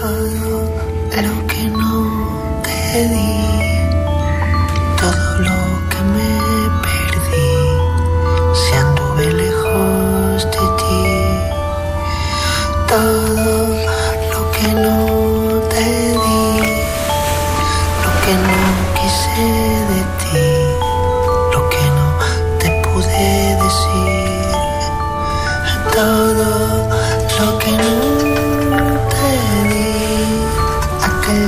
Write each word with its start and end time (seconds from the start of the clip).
todo 0.00 0.64
lo 1.22 1.46
que 1.46 1.64
no 1.68 2.62
te 2.64 3.08
di, 3.08 3.69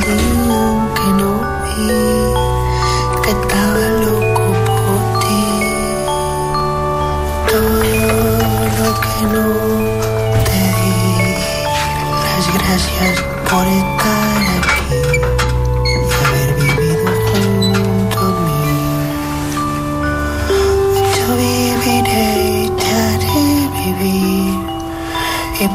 que 0.01 1.09
no 1.19 1.31
vi 1.65 1.83
que 3.23 3.31
estaba 3.31 3.85
loco 4.01 4.45
por 4.67 5.01
ti, 5.21 5.45
todo 7.51 7.83
lo 8.79 8.89
que 9.03 9.19
no 9.35 9.47
te 10.47 10.61
di, 10.79 10.97
las 12.25 12.47
gracias 12.55 13.17
por 13.51 13.67
estar 13.67 14.22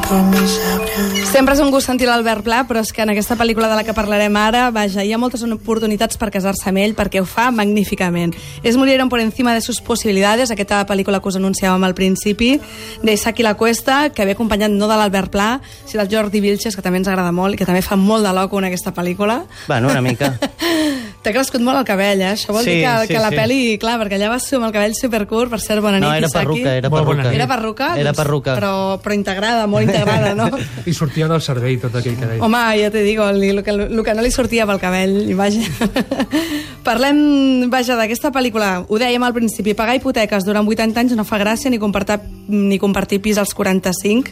Sempre 0.08 1.52
és 1.52 1.60
un 1.60 1.68
gust 1.68 1.90
sentir 1.90 2.08
l'Albert 2.08 2.46
Pla, 2.46 2.62
però 2.64 2.80
és 2.80 2.94
que 2.96 3.02
en 3.04 3.10
aquesta 3.12 3.36
pel·lícula 3.36 3.68
de 3.68 3.76
la 3.76 3.84
que 3.84 3.96
parlarem 3.96 4.38
ara, 4.40 4.70
vaja, 4.72 5.04
hi 5.04 5.12
ha 5.12 5.20
moltes 5.20 5.44
oportunitats 5.44 6.16
per 6.22 6.30
casar-se 6.32 6.70
amb 6.72 6.80
ell 6.80 6.94
perquè 6.96 7.20
ho 7.20 7.26
fa 7.28 7.50
magníficament. 7.52 8.32
És 8.64 8.78
Murieron 8.80 9.12
por 9.12 9.20
encima 9.20 9.54
de 9.54 9.60
sus 9.60 9.82
posibilidades, 9.84 10.54
aquesta 10.54 10.80
pel·lícula 10.88 11.20
que 11.20 11.28
us 11.28 11.40
anunciàvem 11.42 11.84
al 11.84 11.96
principi, 11.98 12.54
d'Isaki 13.04 13.44
La 13.44 13.58
Cuesta, 13.60 14.14
que 14.16 14.24
ve 14.24 14.38
acompanyat 14.38 14.72
no 14.72 14.88
de 14.88 14.96
l'Albert 14.96 15.34
Pla, 15.36 15.50
sinó 15.84 16.06
del 16.06 16.16
Jordi 16.16 16.40
Vilches, 16.40 16.80
que 16.80 16.86
també 16.86 17.04
ens 17.04 17.12
agrada 17.12 17.36
molt 17.36 17.58
i 17.58 17.60
que 17.60 17.68
també 17.68 17.84
fa 17.84 18.00
molt 18.00 18.24
de 18.24 18.32
loco 18.38 18.64
en 18.64 18.72
aquesta 18.72 18.96
pel·lícula. 18.96 19.42
Bueno, 19.68 19.92
una 19.92 20.02
mica. 20.02 20.38
T'ha 21.26 21.32
crescut 21.34 21.60
molt 21.60 21.76
el 21.82 21.84
cabell, 21.84 22.22
eh? 22.24 22.28
Això 22.38 22.54
vol 22.56 22.64
Sí, 22.64 22.70
dir 22.78 22.84
que, 22.86 22.92
sí, 23.02 23.08
que 23.14 23.20
la 23.20 23.30
sí. 23.34 23.36
pel·li, 23.36 23.58
clar, 23.82 23.98
perquè 24.00 24.16
allà 24.16 24.30
vas 24.32 24.46
ser 24.48 24.56
amb 24.62 24.68
el 24.70 24.72
cabell 24.72 24.94
supercurt, 24.96 25.50
per 25.52 25.60
cert, 25.60 25.82
bona 25.84 25.98
nit, 26.00 26.06
No, 26.08 26.14
era 26.14 26.28
Isaki. 26.30 26.38
perruca, 26.46 26.76
era 26.78 26.90
Molt 26.90 27.04
bona 27.06 27.24
perruca. 27.24 27.28
nit. 27.32 27.36
Era 27.42 27.48
perruca? 27.52 27.88
Era 27.98 28.12
Doncs- 28.14 28.18
perruca. 28.22 28.56
Però, 28.56 28.72
però 29.04 29.14
integrada, 29.18 29.66
molt 29.68 29.84
integrada, 29.90 30.36
no? 30.36 30.48
I 30.86 30.94
sortia 30.94 31.28
del 31.28 31.42
cervell 31.42 31.82
tot 31.82 31.96
aquell 32.00 32.16
cabell. 32.16 32.40
Home, 32.42 32.62
ja 32.80 32.92
te 32.92 33.02
digo, 33.04 33.28
el, 33.28 33.44
el, 33.44 33.64
que, 33.64 33.72
el 33.72 34.04
que 34.06 34.14
no 34.14 34.22
li 34.22 34.32
sortia 34.32 34.66
pel 34.70 34.80
cabell, 34.80 35.18
i 35.30 35.34
vaja. 35.34 35.60
Parlem, 36.88 37.70
vaja, 37.74 37.98
d'aquesta 38.00 38.32
pel·lícula. 38.32 38.86
Ho 38.88 39.00
dèiem 39.02 39.24
al 39.28 39.34
principi, 39.36 39.74
pagar 39.76 39.98
hipoteques 39.98 40.46
durant 40.48 40.68
80 40.68 41.00
anys 41.02 41.16
no 41.18 41.26
fa 41.28 41.40
gràcia 41.42 41.70
ni 41.74 41.80
compartir, 41.82 42.22
ni 42.48 42.80
compartir 42.80 43.20
pis 43.22 43.38
als 43.42 43.54
45 43.58 44.32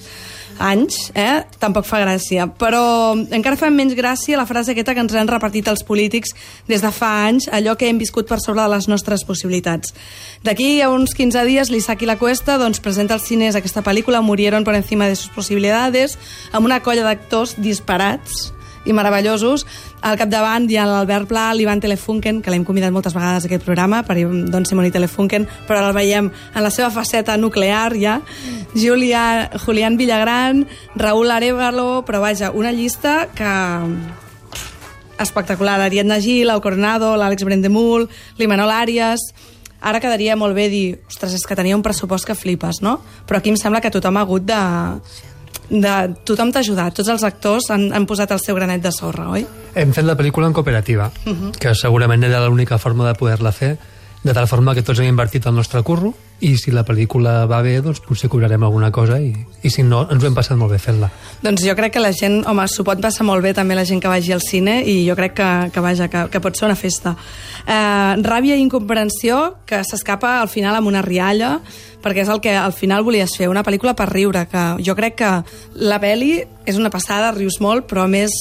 anys, 0.60 1.12
eh? 1.16 1.44
tampoc 1.60 1.88
fa 1.88 2.00
gràcia. 2.04 2.48
Però 2.60 3.14
encara 3.16 3.60
fa 3.60 3.70
menys 3.74 3.96
gràcia 3.98 4.40
la 4.40 4.48
frase 4.50 4.74
aquesta 4.74 4.96
que 4.96 5.04
ens 5.04 5.16
han 5.16 5.30
repartit 5.30 5.68
els 5.72 5.84
polítics 5.84 6.34
des 6.70 6.84
de 6.84 6.92
fa 6.96 7.12
anys, 7.28 7.50
allò 7.52 7.76
que 7.78 7.90
hem 7.90 8.00
viscut 8.02 8.30
per 8.30 8.40
sobre 8.44 8.64
de 8.64 8.72
les 8.76 8.90
nostres 8.92 9.26
possibilitats. 9.28 9.94
D'aquí 10.46 10.80
a 10.82 10.90
uns 10.94 11.16
15 11.18 11.46
dies, 11.46 11.72
l'Isaki 11.72 12.08
La 12.10 12.18
Cuesta 12.18 12.58
doncs, 12.62 12.80
presenta 12.80 13.18
als 13.18 13.28
cines 13.28 13.56
aquesta 13.56 13.84
pel·lícula 13.84 14.22
Murieron 14.22 14.64
por 14.64 14.76
encima 14.76 15.08
de 15.08 15.16
sus 15.16 15.30
posibilidades, 15.36 16.18
amb 16.52 16.66
una 16.66 16.82
colla 16.82 17.04
d'actors 17.04 17.58
disparats 17.60 18.55
i 18.86 18.94
meravellosos. 18.94 19.66
Al 20.06 20.18
capdavant 20.20 20.70
hi 20.70 20.78
ha 20.78 20.86
l'Albert 20.90 21.30
Pla, 21.30 21.48
l'Ivan 21.54 21.82
Telefunken, 21.84 22.42
que 22.42 22.54
l'hem 22.54 22.66
convidat 22.68 22.94
moltes 22.94 23.16
vegades 23.18 23.46
a 23.46 23.50
aquest 23.50 23.66
programa, 23.66 24.04
per 24.06 24.18
Don 24.54 24.66
Simón 24.66 24.88
i 24.88 24.94
Telefunken, 24.94 25.48
però 25.68 25.82
ara 25.82 25.90
el 25.92 25.98
veiem 25.98 26.30
en 26.30 26.64
la 26.64 26.74
seva 26.74 26.92
faceta 26.94 27.38
nuclear 27.38 27.96
ja. 28.00 28.20
Julia, 28.76 29.50
Julián 29.66 29.98
Villagran, 29.98 30.66
Raúl 30.96 31.32
Arevalo, 31.32 32.04
però 32.06 32.22
vaja, 32.22 32.52
una 32.52 32.72
llista 32.72 33.28
que 33.36 33.52
espectacular. 35.20 35.80
Ariadna 35.82 36.20
Gil, 36.20 36.50
el 36.50 36.62
Coronado, 36.62 37.16
l'Àlex 37.18 37.44
Brendemul, 37.44 38.10
l'Imanol 38.38 38.72
Àrias... 38.72 39.32
Ara 39.86 40.00
quedaria 40.02 40.34
molt 40.34 40.56
bé 40.58 40.64
dir, 40.72 40.96
ostres, 41.06 41.36
és 41.38 41.44
que 41.46 41.54
tenia 41.54 41.76
un 41.78 41.84
pressupost 41.86 42.26
que 42.26 42.34
flipes, 42.34 42.80
no? 42.82 42.96
Però 43.30 43.38
aquí 43.38 43.52
em 43.54 43.58
sembla 43.60 43.84
que 43.84 43.92
tothom 43.94 44.18
ha 44.18 44.24
hagut 44.26 44.48
de... 44.48 44.58
de 45.70 45.96
tothom 46.28 46.52
t'ha 46.52 46.62
ajudat, 46.66 46.96
tots 46.98 47.10
els 47.10 47.24
actors 47.28 47.70
han, 47.74 47.90
han 47.94 48.06
posat 48.10 48.32
el 48.36 48.42
seu 48.44 48.56
granet 48.58 48.84
de 48.84 48.92
sorra, 48.96 49.30
oi? 49.34 49.46
Hem 49.76 49.92
fet 49.96 50.06
la 50.08 50.16
pel·lícula 50.18 50.48
en 50.50 50.56
cooperativa, 50.56 51.10
que 51.60 51.76
segurament 51.76 52.24
era 52.24 52.44
l'única 52.48 52.78
forma 52.82 53.08
de 53.08 53.16
poder-la 53.18 53.52
fer, 53.52 53.76
de 54.26 54.34
tal 54.34 54.48
forma 54.48 54.74
que 54.74 54.84
tots 54.86 55.00
hem 55.00 55.12
invertit 55.12 55.46
el 55.46 55.56
nostre 55.56 55.84
curro 55.86 56.14
i 56.44 56.56
si 56.60 56.72
la 56.76 56.84
pel·lícula 56.84 57.46
va 57.48 57.62
bé, 57.64 57.78
doncs 57.84 58.02
potser 58.04 58.28
cobrarem 58.32 58.64
alguna 58.68 58.92
cosa 58.92 59.22
i, 59.24 59.32
i 59.64 59.70
si 59.72 59.86
no, 59.88 60.02
ens 60.12 60.24
ho 60.24 60.28
hem 60.28 60.36
passat 60.36 60.60
molt 60.60 60.74
bé 60.76 60.80
fent-la. 60.82 61.10
Doncs 61.46 61.64
jo 61.64 61.76
crec 61.78 61.96
que 61.96 62.04
la 62.04 62.12
gent, 62.16 62.42
home, 62.50 62.66
s'ho 62.68 62.84
pot 62.88 63.00
passar 63.02 63.24
molt 63.28 63.44
bé 63.46 63.54
també 63.56 63.78
la 63.78 63.86
gent 63.88 64.02
que 64.04 64.12
vagi 64.12 64.36
al 64.36 64.44
cine 64.44 64.82
i 64.84 64.98
jo 65.08 65.16
crec 65.16 65.38
que, 65.40 65.50
que 65.72 65.84
vaja, 65.84 66.10
que, 66.12 66.26
que 66.34 66.42
pot 66.44 66.58
ser 66.58 66.68
una 66.68 66.76
festa. 66.80 67.16
Eh, 67.66 68.14
ràbia 68.26 68.60
i 68.60 68.64
incomprensió 68.66 69.62
que 69.66 69.80
s'escapa 69.88 70.42
al 70.42 70.52
final 70.52 70.76
amb 70.76 70.92
una 70.92 71.04
rialla 71.06 71.56
perquè 72.04 72.22
és 72.22 72.30
el 72.30 72.44
que 72.44 72.54
al 72.54 72.76
final 72.76 73.06
volies 73.08 73.34
fer, 73.34 73.48
una 73.50 73.64
pel·lícula 73.66 73.96
per 73.98 74.12
riure, 74.12 74.44
que 74.52 74.66
jo 74.86 74.94
crec 74.98 75.16
que 75.24 75.32
la 75.82 75.98
pel·li 76.04 76.36
és 76.68 76.78
una 76.78 76.92
passada, 76.94 77.32
rius 77.34 77.58
molt, 77.64 77.88
però 77.90 78.04
a 78.06 78.12
més 78.12 78.36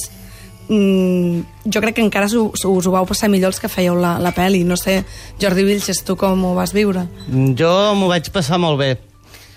mm, 0.69 1.67
jo 1.73 1.81
crec 1.83 1.97
que 1.99 2.05
encara 2.05 2.27
us, 2.27 2.35
us 2.65 2.87
ho 2.87 2.93
vau 2.95 3.07
passar 3.09 3.29
millor 3.33 3.53
els 3.53 3.61
que 3.63 3.69
fèieu 3.73 3.97
la, 4.01 4.17
la 4.23 4.33
pel·li. 4.37 4.65
No 4.65 4.77
sé, 4.81 5.03
Jordi 5.41 5.65
Vilches, 5.67 6.03
tu 6.05 6.17
com 6.21 6.45
ho 6.45 6.55
vas 6.57 6.73
viure? 6.77 7.07
Jo 7.59 7.75
m'ho 7.99 8.09
vaig 8.13 8.31
passar 8.35 8.59
molt 8.63 8.79
bé. 8.81 8.93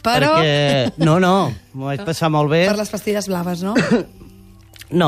Però- 0.03 0.37
Perquè... 0.37 0.93
No, 1.03 1.17
no, 1.19 1.51
m'ho 1.73 1.89
vaig 1.91 2.05
passar 2.09 2.29
molt 2.31 2.51
bé. 2.53 2.65
Per 2.69 2.77
les 2.79 2.89
pastilles 2.93 3.27
blaves, 3.31 3.63
no? 3.65 3.75
No, 4.87 5.07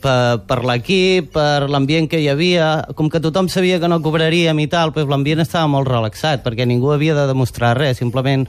per, 0.00 0.40
per 0.48 0.56
l'equip, 0.64 1.26
per 1.34 1.66
l'ambient 1.68 2.06
que 2.08 2.16
hi 2.16 2.30
havia, 2.32 2.68
com 2.96 3.10
que 3.12 3.20
tothom 3.20 3.50
sabia 3.52 3.76
que 3.76 3.90
no 3.92 3.98
cobraríem 4.00 4.56
i 4.62 4.68
tal, 4.72 4.88
pues 4.94 5.04
l'ambient 5.04 5.42
estava 5.44 5.68
molt 5.68 5.84
relaxat, 5.90 6.40
perquè 6.46 6.64
ningú 6.64 6.94
havia 6.94 7.12
de 7.12 7.26
demostrar 7.28 7.74
res, 7.76 7.98
simplement 8.00 8.46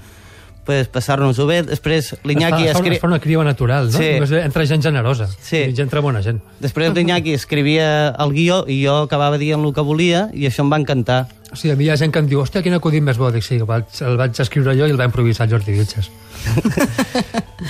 pues, 0.69 0.85
passar-nos-ho 0.93 1.47
bé. 1.49 1.63
Després 1.65 2.11
l'Iñaki 2.21 2.67
es, 2.67 2.69
fa, 2.69 2.69
es, 2.69 2.75
fa, 2.75 2.83
escri... 2.83 2.95
es 2.99 3.01
fa 3.01 3.09
una 3.09 3.17
criba 3.23 3.41
natural, 3.47 3.89
no? 3.89 3.97
Sí. 3.97 4.11
Només 4.19 4.33
entra 4.43 4.65
gent 4.69 4.85
generosa 4.85 5.25
Sí. 5.41 5.63
entra 5.81 6.03
bona 6.05 6.21
gent. 6.21 6.43
Després 6.61 6.93
l'Iñaki 6.93 7.33
escrivia 7.33 7.87
el 8.13 8.35
guió 8.35 8.61
i 8.69 8.83
jo 8.83 8.99
acabava 9.07 9.39
dient 9.41 9.65
el 9.65 9.73
que 9.73 9.85
volia 9.87 10.27
i 10.37 10.45
això 10.45 10.61
em 10.61 10.69
va 10.69 10.77
encantar. 10.77 11.23
O 11.49 11.57
sigui, 11.57 11.73
a 11.73 11.79
mi 11.79 11.87
hi 11.87 11.89
ha 11.89 11.97
gent 11.97 12.13
que 12.13 12.21
em 12.21 12.29
diu, 12.29 12.43
hòstia, 12.43 12.61
quin 12.61 12.77
acudit 12.77 13.01
més 13.01 13.17
bo. 13.17 13.31
Dic, 13.33 13.41
sí, 13.47 13.57
el 13.57 13.65
vaig, 13.65 13.89
el 14.05 14.19
vaig 14.21 14.37
escriure 14.45 14.77
jo 14.77 14.85
i 14.85 14.93
el 14.93 15.01
va 15.01 15.09
improvisar 15.09 15.49
Jordi 15.49 15.73
Vilches. 15.79 16.11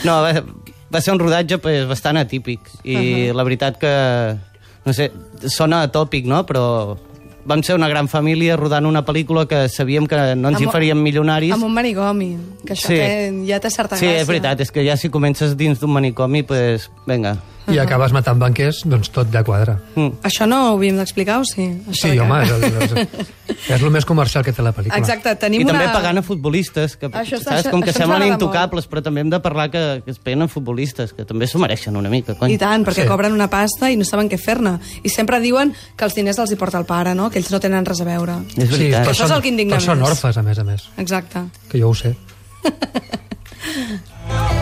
No, 0.05 0.19
va, 0.21 0.43
va 0.93 0.99
ser 1.01 1.15
un 1.15 1.19
rodatge 1.19 1.57
pues, 1.57 1.87
bastant 1.89 2.19
atípic 2.21 2.67
i 2.83 2.93
uh 2.93 2.99
-huh. 2.99 3.35
la 3.35 3.43
veritat 3.43 3.79
que, 3.81 3.93
no 4.85 4.93
sé, 4.93 5.11
sona 5.47 5.81
atòpic, 5.87 6.27
no?, 6.29 6.45
però 6.45 6.97
vam 7.45 7.63
ser 7.63 7.75
una 7.75 7.87
gran 7.87 8.07
família 8.07 8.55
rodant 8.57 8.85
una 8.85 9.05
pel·lícula 9.05 9.47
que 9.47 9.67
sabíem 9.69 10.05
que 10.07 10.35
no 10.35 10.49
ens 10.49 10.59
hi 10.61 10.65
Amb- 10.65 10.71
faríem 10.73 11.01
milionaris. 11.01 11.53
Amb 11.53 11.63
un 11.63 11.73
manigomi, 11.73 12.37
que 12.65 12.73
això 12.73 12.87
Sí. 12.87 12.95
té, 12.95 13.33
ja 13.47 13.59
té 13.59 13.69
certa 13.69 13.97
Sí, 13.97 14.05
gràcia. 14.05 14.21
és 14.21 14.27
veritat, 14.27 14.59
és 14.61 14.71
que 14.71 14.83
ja 14.85 14.97
si 14.97 15.09
comences 15.09 15.55
dins 15.57 15.79
d'un 15.79 15.91
manicomi, 15.91 16.43
pues, 16.43 16.91
vinga. 17.07 17.37
I 17.73 17.77
acabes 17.79 18.11
matant 18.15 18.39
banquers, 18.41 18.81
doncs 18.85 19.09
tot 19.13 19.27
ja 19.33 19.43
quadra. 19.43 19.77
Mm. 19.95 20.19
Això 20.25 20.47
no 20.49 20.57
ho 20.71 20.77
havíem 20.77 20.97
d'explicar, 20.97 21.39
o 21.39 21.45
sí? 21.45 21.67
Això 21.87 22.01
Sí, 22.01 22.09
de 22.09 22.15
que- 22.15 22.21
home, 22.21 22.43
és 22.43 22.49
el, 22.51 22.63
és, 22.63 23.27
és 23.75 23.81
el 23.81 23.89
més 23.91 24.05
comercial 24.05 24.43
que 24.43 24.51
té 24.53 24.61
la 24.65 24.73
pel·lícula. 24.73 24.97
Exacte, 24.97 25.35
tenim 25.35 25.61
I 25.61 25.65
també 25.65 25.83
una... 25.85 25.93
pagant 25.93 26.17
a 26.17 26.21
futbolistes, 26.25 26.95
que 26.97 27.07
Això 27.11 27.37
saps, 27.41 27.65
això- 27.65 27.71
com 27.71 27.81
que 27.81 27.93
semblen 27.93 28.27
intocables, 28.33 28.87
però 28.89 29.03
també 29.05 29.21
hem 29.21 29.29
de 29.29 29.39
parlar 29.39 29.69
que, 29.71 30.01
que 30.05 30.11
es 30.11 30.19
peguen 30.19 30.41
a 30.43 30.47
futbolistes, 30.47 31.13
que 31.13 31.25
també 31.25 31.47
s'ho 31.47 31.59
mereixen 31.59 31.95
una 31.97 32.09
mica, 32.09 32.35
cony. 32.35 32.53
I 32.53 32.57
tant, 32.57 32.85
perquè 32.85 33.03
Sí. 33.03 33.07
cobren 33.07 33.33
una 33.33 33.49
pasta 33.49 33.91
i 33.91 33.97
no 33.97 34.05
saben 34.05 34.29
què 34.29 34.37
fer-ne. 34.39 34.77
I 35.03 35.09
sempre 35.09 35.39
diuen 35.39 35.73
que 35.95 36.05
els 36.05 36.15
diners 36.15 36.39
els 36.39 36.51
hi 36.51 36.55
porta 36.55 36.77
el 36.79 36.85
pare, 36.85 37.13
no? 37.15 37.29
Que 37.29 37.39
ells 37.39 37.51
no 37.51 37.59
tenen 37.59 37.85
res 37.85 38.01
a 38.01 38.05
veure. 38.05 38.39
És 38.55 38.69
Sí, 38.69 38.77
veritat. 38.77 39.03
però 39.05 39.11
Això 39.13 39.23
és 39.23 39.27
són, 39.29 39.35
el 39.37 39.41
que 39.43 39.49
indigna 39.49 39.77
però 39.77 39.85
són 39.85 39.99
més. 39.99 40.09
orfes, 40.09 40.37
a 40.37 40.41
més 40.43 40.57
a 40.59 40.63
més, 40.63 40.89
Exacte. 40.97 41.45
que 41.69 41.79
jo 41.79 41.89
ho 41.89 41.95
sé. 41.95 42.15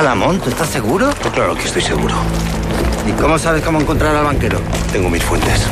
Ramón, 0.00 0.40
¿tú 0.40 0.48
estás 0.48 0.68
seguro? 0.68 1.10
Pues 1.20 1.34
claro 1.34 1.54
que 1.54 1.64
estoy 1.64 1.82
seguro. 1.82 2.14
¿Y 3.06 3.12
cómo 3.20 3.38
sabes 3.38 3.62
cómo 3.62 3.80
encontrar 3.80 4.16
al 4.16 4.24
banquero? 4.24 4.58
Tengo 4.90 5.10
mis 5.10 5.22
fuentes. 5.22 5.66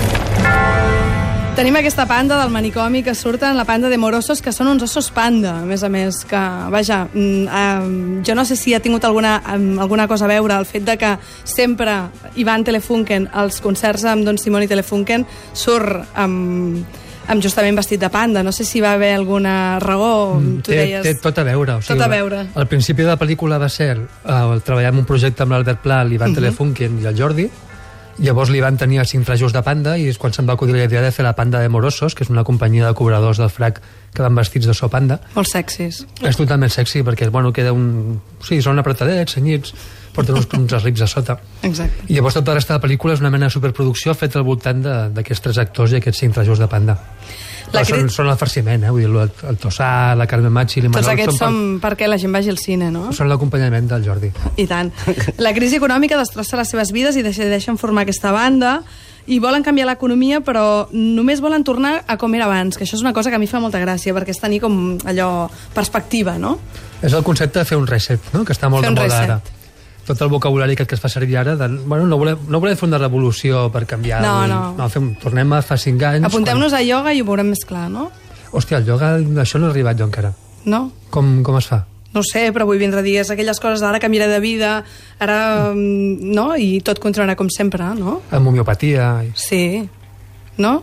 Tenim 1.57 1.75
aquesta 1.77 2.07
panda 2.07 2.39
del 2.39 2.51
manicomi 2.51 3.03
que 3.03 3.15
surten, 3.15 3.57
la 3.57 3.65
panda 3.65 3.89
de 3.91 3.99
morosos, 3.99 4.41
que 4.41 4.53
són 4.55 4.71
uns 4.71 4.85
ossos 4.87 5.11
panda, 5.11 5.57
a 5.61 5.67
més 5.67 5.83
a 5.83 5.91
més, 5.91 6.23
que, 6.25 6.39
vaja, 6.71 7.03
eh, 7.13 8.23
jo 8.25 8.37
no 8.39 8.45
sé 8.47 8.57
si 8.57 8.73
ha 8.73 8.81
tingut 8.81 9.05
alguna, 9.05 9.43
em, 9.53 9.79
alguna 9.83 10.07
cosa 10.09 10.25
a 10.25 10.31
veure 10.31 10.55
el 10.55 10.65
fet 10.65 10.87
de 10.87 10.97
que 10.97 11.19
sempre 11.45 12.09
Ivan 12.37 12.65
Telefunken, 12.65 13.29
als 13.35 13.61
concerts 13.61 14.07
amb 14.07 14.25
Don 14.25 14.39
Simón 14.39 14.63
i 14.63 14.71
Telefunken, 14.71 15.27
surt 15.53 16.07
amb, 16.15 16.87
amb 17.31 17.43
justament 17.45 17.79
vestit 17.79 18.01
de 18.03 18.11
panda. 18.11 18.43
No 18.43 18.53
sé 18.53 18.67
si 18.67 18.83
va 18.83 18.93
haver 18.99 19.15
alguna 19.15 19.79
raó, 19.79 20.35
Mm, 20.41 20.61
tu 20.67 20.73
té, 20.73 20.83
deies... 20.83 21.03
té 21.07 21.15
tot 21.23 21.39
a 21.39 21.45
veure. 21.47 21.79
O 21.79 21.83
sigui, 21.83 21.95
Tot 21.97 22.05
a 22.05 22.11
veure. 22.11 22.45
Al 22.55 22.67
principi 22.67 23.03
de 23.03 23.09
la 23.09 23.19
pel·lícula 23.19 23.59
va 23.63 23.69
ser 23.69 23.97
uh, 23.99 24.59
treballar 24.65 24.93
en 24.93 25.03
un 25.03 25.09
projecte 25.09 25.45
amb 25.47 25.53
l'Albert 25.53 25.83
Pla, 25.83 26.05
l'Ivan 26.05 26.31
uh 26.31 26.33
-huh. 26.33 26.41
Telefunken 26.43 27.01
i 27.03 27.07
el 27.07 27.17
Jordi, 27.17 27.51
Llavors 28.21 28.51
li 28.53 28.61
van 28.61 28.77
tenir 28.77 28.99
els 29.01 29.09
cinc 29.09 29.25
trajos 29.25 29.55
de 29.55 29.63
panda 29.65 29.95
i 29.97 30.05
és 30.11 30.19
quan 30.21 30.35
se'n 30.37 30.49
va 30.49 30.53
acudir 30.53 30.75
la 30.77 30.85
idea 30.85 31.01
de 31.01 31.11
fer 31.11 31.25
la 31.25 31.33
Panda 31.39 31.61
de 31.63 31.71
Morosos, 31.73 32.15
que 32.15 32.23
és 32.23 32.29
una 32.29 32.45
companyia 32.45 32.87
de 32.87 32.95
cobradors 32.95 33.39
del 33.41 33.49
frac 33.49 33.81
que 34.13 34.23
van 34.23 34.35
vestits 34.35 34.67
de 34.67 34.75
so 34.75 34.91
panda. 34.93 35.21
Molt 35.35 35.49
sexis. 35.49 36.03
És 36.21 36.37
totalment 36.37 36.71
sexy 36.71 37.01
perquè, 37.07 37.31
bueno, 37.31 37.53
queda 37.57 37.73
un... 37.73 38.21
Sí, 38.45 38.61
són 38.61 38.79
apretadets, 38.79 39.33
senyits, 39.39 39.73
porten 40.21 40.37
uns, 40.37 40.49
uns 40.61 40.73
eslips 40.81 41.03
a 41.03 41.09
sota. 41.11 41.39
Exacte. 41.67 42.05
I 42.09 42.15
llavors 42.19 42.37
tota 42.39 42.53
la 42.53 42.61
resta 42.61 42.75
de 42.75 42.79
la 42.81 42.85
pel·lícula 42.87 43.15
és 43.17 43.21
una 43.25 43.31
mena 43.35 43.49
de 43.49 43.55
superproducció 43.57 44.15
feta 44.15 44.39
al 44.39 44.45
voltant 44.47 44.83
de- 44.85 44.99
d'aquests 45.17 45.43
tres 45.49 45.59
actors 45.59 45.93
i 45.93 46.01
aquests 46.01 46.21
cinc 46.27 46.35
trajos 46.39 46.59
de 46.63 46.69
panda. 46.69 46.99
La 47.73 47.81
La 47.81 47.85
són, 47.87 48.01
crit- 48.01 48.11
són 48.11 48.27
el 48.29 48.37
farciment, 48.37 48.83
eh? 48.83 48.91
Vull 48.91 49.05
dir, 49.05 49.11
el, 49.11 49.31
el 49.49 49.57
Tossà, 49.63 50.15
la 50.19 50.27
Carme 50.27 50.51
Machi, 50.51 50.81
Tots 50.81 50.89
l'Imanol... 50.89 51.11
aquests 51.13 51.37
per- 51.39 51.47
són 51.47 51.59
perquè 51.83 52.09
la 52.09 52.19
gent 52.19 52.33
vagi 52.35 52.51
al 52.51 52.59
cine, 52.59 52.89
no? 52.91 53.13
són 53.15 53.29
l'acompanyament 53.31 53.87
del 53.93 54.03
Jordi. 54.05 54.33
I 54.57 54.67
tant. 54.67 54.91
La 55.39 55.53
crisi 55.55 55.77
econòmica 55.79 56.19
destrossa 56.19 56.57
les 56.59 56.69
seves 56.69 56.91
vides 56.91 57.15
i 57.17 57.23
decideixen 57.23 57.79
formar 57.79 58.03
aquesta 58.09 58.33
banda 58.35 58.81
i 59.31 59.39
volen 59.39 59.63
canviar 59.63 59.87
l'economia, 59.87 60.41
però 60.43 60.89
només 60.91 61.39
volen 61.45 61.63
tornar 61.63 62.01
a 62.09 62.17
com 62.19 62.35
era 62.35 62.47
abans, 62.49 62.75
que 62.77 62.83
això 62.83 62.97
és 62.99 63.03
una 63.05 63.13
cosa 63.13 63.31
que 63.31 63.37
a 63.37 63.39
mi 63.39 63.47
fa 63.47 63.61
molta 63.63 63.79
gràcia, 63.79 64.15
perquè 64.17 64.33
és 64.35 64.41
tenir 64.43 64.59
com 64.65 64.97
allò 65.07 65.47
perspectiva, 65.73 66.39
no? 66.41 66.59
És 67.03 67.13
el 67.13 67.23
concepte 67.23 67.61
de 67.61 67.65
fer 67.69 67.79
un 67.79 67.87
reset, 67.87 68.19
no? 68.35 68.43
que 68.45 68.53
està 68.57 68.69
molt 68.73 68.83
Fer 68.85 68.91
de 68.95 68.99
moda 69.01 69.07
reset. 69.07 69.31
ara. 69.31 69.41
Tot 70.07 70.21
el 70.25 70.29
vocabulari 70.33 70.75
que 70.77 70.87
es 70.89 71.01
fa 71.01 71.09
servir 71.13 71.37
ara, 71.39 71.55
de, 71.57 71.69
bueno, 71.87 72.07
no 72.07 72.17
volem, 72.19 72.39
no 72.49 72.59
volem 72.61 72.77
fer 72.77 72.89
una 72.89 72.99
revolució 72.99 73.67
per 73.71 73.85
canviar... 73.87 74.23
No, 74.25 74.33
el- 74.45 74.51
no. 74.51 74.61
no 74.79 74.89
fem, 74.91 75.13
tornem 75.23 75.53
a 75.53 75.61
fa 75.63 75.77
cinc 75.79 76.03
anys... 76.03 76.27
Apuntem-nos 76.27 76.73
a 76.75 76.81
ioga 76.83 77.13
i 77.15 77.21
ho 77.23 77.29
veurem 77.29 77.53
més 77.53 77.63
clar, 77.69 77.89
no? 77.93 78.09
Quan... 78.11 78.59
Hòstia, 78.59 78.81
el 78.81 78.89
ioga, 78.89 79.13
això 79.45 79.61
no 79.63 79.69
ha 79.69 79.71
arribat 79.71 79.99
jo 80.01 80.09
encara. 80.09 80.33
No? 80.65 80.91
Com, 81.15 81.41
com 81.47 81.57
es 81.61 81.69
fa? 81.71 81.85
No 82.11 82.25
sé, 82.27 82.49
però 82.51 82.65
vull 82.67 82.81
vindre 82.81 83.05
és 83.07 83.29
aquelles 83.31 83.61
coses 83.63 83.81
d'ara 83.85 84.01
canviaré 84.03 84.27
de 84.33 84.41
vida, 84.43 84.73
ara... 85.23 85.71
mm, 85.71 86.33
no? 86.35 86.57
I 86.59 86.81
tot 86.83 86.99
continuarà 86.99 87.37
com 87.39 87.47
sempre, 87.55 87.85
no? 87.95 88.21
Amb 88.35 88.49
homeopatia... 88.51 89.13
i- 89.29 89.33
Sí. 89.39 89.63
No? 90.59 90.81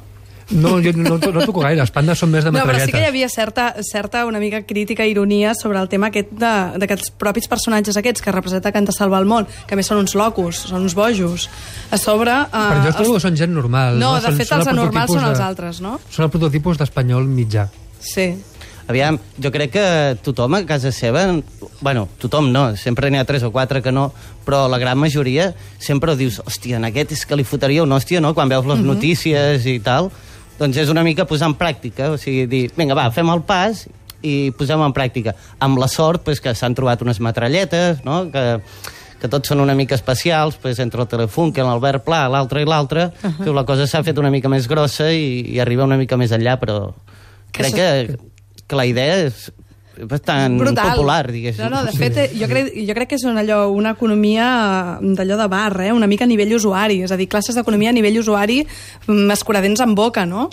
No, 0.50 0.78
jo 0.80 0.94
no, 0.96 1.18
no, 1.18 1.42
toco 1.44 1.60
gaire, 1.60 1.82
els 1.84 1.92
pandes 1.92 2.20
són 2.22 2.32
més 2.32 2.46
de 2.46 2.52
No, 2.54 2.62
però 2.62 2.78
metralletes. 2.78 2.88
sí 2.88 2.96
que 2.96 3.02
hi 3.04 3.08
havia 3.10 3.28
certa, 3.28 3.66
certa 3.84 4.22
una 4.26 4.40
mica 4.40 4.62
crítica, 4.64 5.04
ironia 5.06 5.52
sobre 5.54 5.80
el 5.82 5.90
tema 5.92 6.08
aquest 6.08 6.30
de, 6.32 6.54
de 6.80 6.88
que 6.88 6.96
els 6.96 7.10
propis 7.12 7.50
personatges 7.52 7.98
aquests 8.00 8.22
que 8.24 8.32
representa 8.32 8.72
que 8.72 8.78
han 8.80 8.86
de 8.88 8.96
salvar 8.96 9.20
el 9.20 9.28
món, 9.28 9.48
que 9.68 9.76
a 9.76 9.78
més 9.78 9.88
són 9.92 10.00
uns 10.06 10.16
locos, 10.16 10.62
són 10.70 10.84
uns 10.88 10.96
bojos, 10.96 11.50
a 11.92 11.98
sobre... 12.00 12.32
Uh, 12.32 12.68
Però 12.72 12.84
jo 12.86 12.94
trobo 12.96 13.18
que 13.18 13.26
són 13.28 13.36
gent 13.36 13.52
normal. 13.52 14.00
No, 14.00 14.14
no? 14.14 14.22
de 14.22 14.30
Són- 14.32 14.38
fet 14.40 14.48
són 14.48 14.60
els 14.64 14.68
el 14.72 14.78
anormals 14.80 15.12
són 15.12 15.26
els 15.28 15.38
de- 15.42 15.44
altres, 15.50 15.82
no? 15.84 15.98
Són 16.10 16.30
el 16.30 16.32
prototipus 16.32 16.80
d'espanyol 16.80 17.28
mitjà. 17.28 17.68
Sí. 18.00 18.30
Aviam, 18.88 19.18
jo 19.44 19.52
crec 19.52 19.74
que 19.74 19.86
tothom 20.24 20.54
a 20.56 20.62
casa 20.66 20.94
seva, 20.96 21.26
bueno, 21.84 22.06
tothom 22.24 22.54
no, 22.54 22.70
sempre 22.80 23.10
n'hi 23.12 23.20
ha 23.20 23.26
tres 23.28 23.44
o 23.44 23.52
quatre 23.52 23.82
que 23.84 23.92
no, 23.92 24.14
però 24.48 24.70
la 24.72 24.80
gran 24.80 24.96
majoria 24.98 25.50
sempre 25.78 26.16
dius, 26.16 26.40
hòstia, 26.40 26.78
en 26.80 26.88
aquest 26.88 27.12
és 27.18 27.26
que 27.28 27.36
li 27.36 27.44
fotria 27.44 27.84
una 27.84 27.98
hòstia, 28.00 28.22
no?, 28.24 28.32
quan 28.34 28.48
veus 28.48 28.64
les 28.66 28.80
notícies 28.80 29.66
i 29.68 29.82
tal, 29.84 30.08
doncs 30.60 30.78
és 30.84 30.90
una 30.90 31.04
mica 31.06 31.28
posar 31.30 31.52
en 31.52 31.56
pràctica, 31.58 32.12
o 32.14 32.20
sigui, 32.22 32.46
dir, 32.50 32.64
vinga, 32.78 32.98
va, 32.98 33.10
fem 33.14 33.30
el 33.34 33.44
pas 33.48 33.86
i 34.26 34.52
posem 34.58 34.82
en 34.82 34.96
pràctica. 34.96 35.36
Amb 35.64 35.80
la 35.82 35.90
sort 35.92 36.26
pues, 36.26 36.42
que 36.42 36.56
s'han 36.58 36.76
trobat 36.78 37.04
unes 37.06 37.22
metralletes, 37.24 38.04
no?, 38.06 38.24
que, 38.34 38.46
que 39.18 39.30
tots 39.32 39.50
són 39.50 39.62
una 39.64 39.76
mica 39.78 39.96
especials, 39.98 40.58
pues, 40.62 40.82
entre 40.84 41.02
el 41.02 41.10
Telefunken, 41.10 41.66
l'Albert 41.66 42.06
Pla, 42.06 42.26
l'altre 42.32 42.62
i 42.62 42.70
l'altre, 42.70 43.12
uh 43.22 43.30
-huh. 43.30 43.54
la 43.54 43.66
cosa 43.66 43.88
s'ha 43.88 44.04
fet 44.04 44.18
una 44.18 44.30
mica 44.30 44.50
més 44.50 44.68
grossa 44.68 45.12
i, 45.12 45.54
i 45.54 45.60
arriba 45.60 45.84
una 45.84 45.98
mica 45.98 46.18
més 46.18 46.32
enllà, 46.32 46.58
però 46.60 46.94
crec 47.52 47.74
que, 47.74 48.18
que 48.68 48.76
la 48.76 48.86
idea 48.86 49.26
és 49.28 49.52
bastant 50.06 50.58
Brutal. 50.60 50.92
popular, 50.92 51.32
diguéssim. 51.32 51.64
No, 51.64 51.70
no, 51.70 51.84
de 51.86 51.92
fet, 51.98 52.18
eh, 52.18 52.30
jo 52.38 52.48
crec, 52.48 52.74
jo 52.88 52.94
crec 52.94 53.10
que 53.10 53.16
és 53.16 53.24
una, 53.26 53.42
allò, 53.42 53.70
una 53.72 53.92
economia 53.92 55.00
eh, 55.02 55.14
d'allò 55.16 55.38
de 55.38 55.48
bar, 55.48 55.82
eh? 55.82 55.92
una 55.92 56.08
mica 56.08 56.24
a 56.26 56.28
nivell 56.28 56.54
usuari, 56.56 57.02
és 57.04 57.12
a 57.12 57.18
dir, 57.18 57.28
classes 57.28 57.56
d'economia 57.56 57.90
a 57.90 57.94
nivell 57.94 58.20
usuari 58.20 58.66
mm, 59.08 59.32
escuradents 59.32 59.82
en 59.82 59.96
boca, 59.96 60.26
no? 60.26 60.50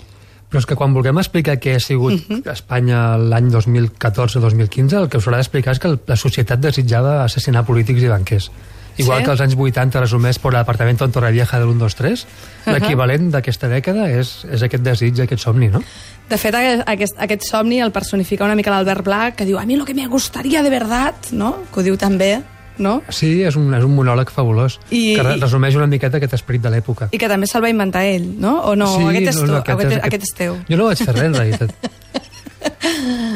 Però 0.49 0.59
és 0.61 0.65
que 0.69 0.75
quan 0.77 0.93
vulguem 0.93 1.17
explicar 1.17 1.57
què 1.59 1.75
ha 1.75 1.79
sigut 1.79 2.13
uh 2.13 2.17
Mhm. 2.29 2.41
-huh. 2.43 2.51
Espanya 2.53 3.17
l'any 3.17 3.49
2014-2015, 3.51 4.93
el 5.01 5.09
que 5.09 5.17
us 5.17 5.27
haurà 5.27 5.37
d'explicar 5.37 5.73
és 5.73 5.79
que 5.79 5.97
la 6.07 6.15
societat 6.15 6.59
desitjava 6.59 7.23
assassinar 7.23 7.65
polítics 7.65 8.01
i 8.03 8.07
banquers. 8.07 8.51
Igual 8.97 9.19
Sí? 9.19 9.25
que 9.25 9.31
als 9.31 9.41
anys 9.41 9.55
80 9.59 9.99
resumés 9.99 10.39
per 10.39 10.53
l'apartament 10.53 11.01
en 11.01 11.11
Torrevieja 11.11 11.59
de 11.59 11.65
l'1-2-3, 11.65 12.25
l'equivalent 12.71 13.29
d'aquesta 13.33 13.67
dècada 13.67 14.07
és, 14.09 14.45
és 14.49 14.63
aquest 14.63 14.83
desig, 14.83 15.19
aquest 15.19 15.41
somni, 15.43 15.67
no? 15.67 15.81
De 16.29 16.37
fet, 16.37 16.55
a- 16.55 16.83
aquest, 16.93 17.15
aquest 17.19 17.43
somni 17.43 17.81
el 17.81 17.91
personifica 17.91 18.45
una 18.45 18.55
mica 18.55 18.71
l'Albert 18.71 19.03
Black, 19.03 19.35
que 19.35 19.45
diu, 19.45 19.59
a 19.59 19.65
mi 19.65 19.75
lo 19.75 19.85
que 19.85 19.93
me 19.93 20.07
gustaría 20.07 20.63
de 20.63 20.69
verdad, 20.69 21.13
no? 21.31 21.57
Que 21.73 21.79
ho 21.81 21.83
diu 21.83 21.97
també, 21.97 22.41
no? 22.77 23.01
Sí, 23.09 23.43
és 23.43 23.55
un, 23.55 23.73
és 23.75 23.83
un 23.83 23.93
monòleg 23.95 24.31
fabulós, 24.31 24.79
I- 24.89 25.15
que 25.15 25.23
re- 25.23 25.35
resumeix 25.37 25.75
una 25.75 25.87
miqueta 25.87 26.17
aquest 26.17 26.33
esperit 26.33 26.61
de 26.63 26.71
l'època. 26.71 27.09
I 27.11 27.17
que 27.19 27.27
també 27.27 27.47
se'l 27.47 27.63
va 27.63 27.69
inventar 27.69 28.05
ell, 28.05 28.31
no? 28.39 28.61
O 28.63 28.75
no? 28.75 28.87
sí, 28.95 29.03
aquest 29.11 29.27
és, 29.35 29.43
tu, 29.43 29.53
aquest, 29.55 29.91
és- 29.91 30.03
aquest 30.03 30.23
és 30.23 30.33
teu. 30.35 30.57
Jo 30.69 30.77
no 30.77 30.85
vaig 30.85 30.97
fer 31.03 31.13
res, 31.13 31.23
en 31.23 31.33
realitat. 31.35 31.75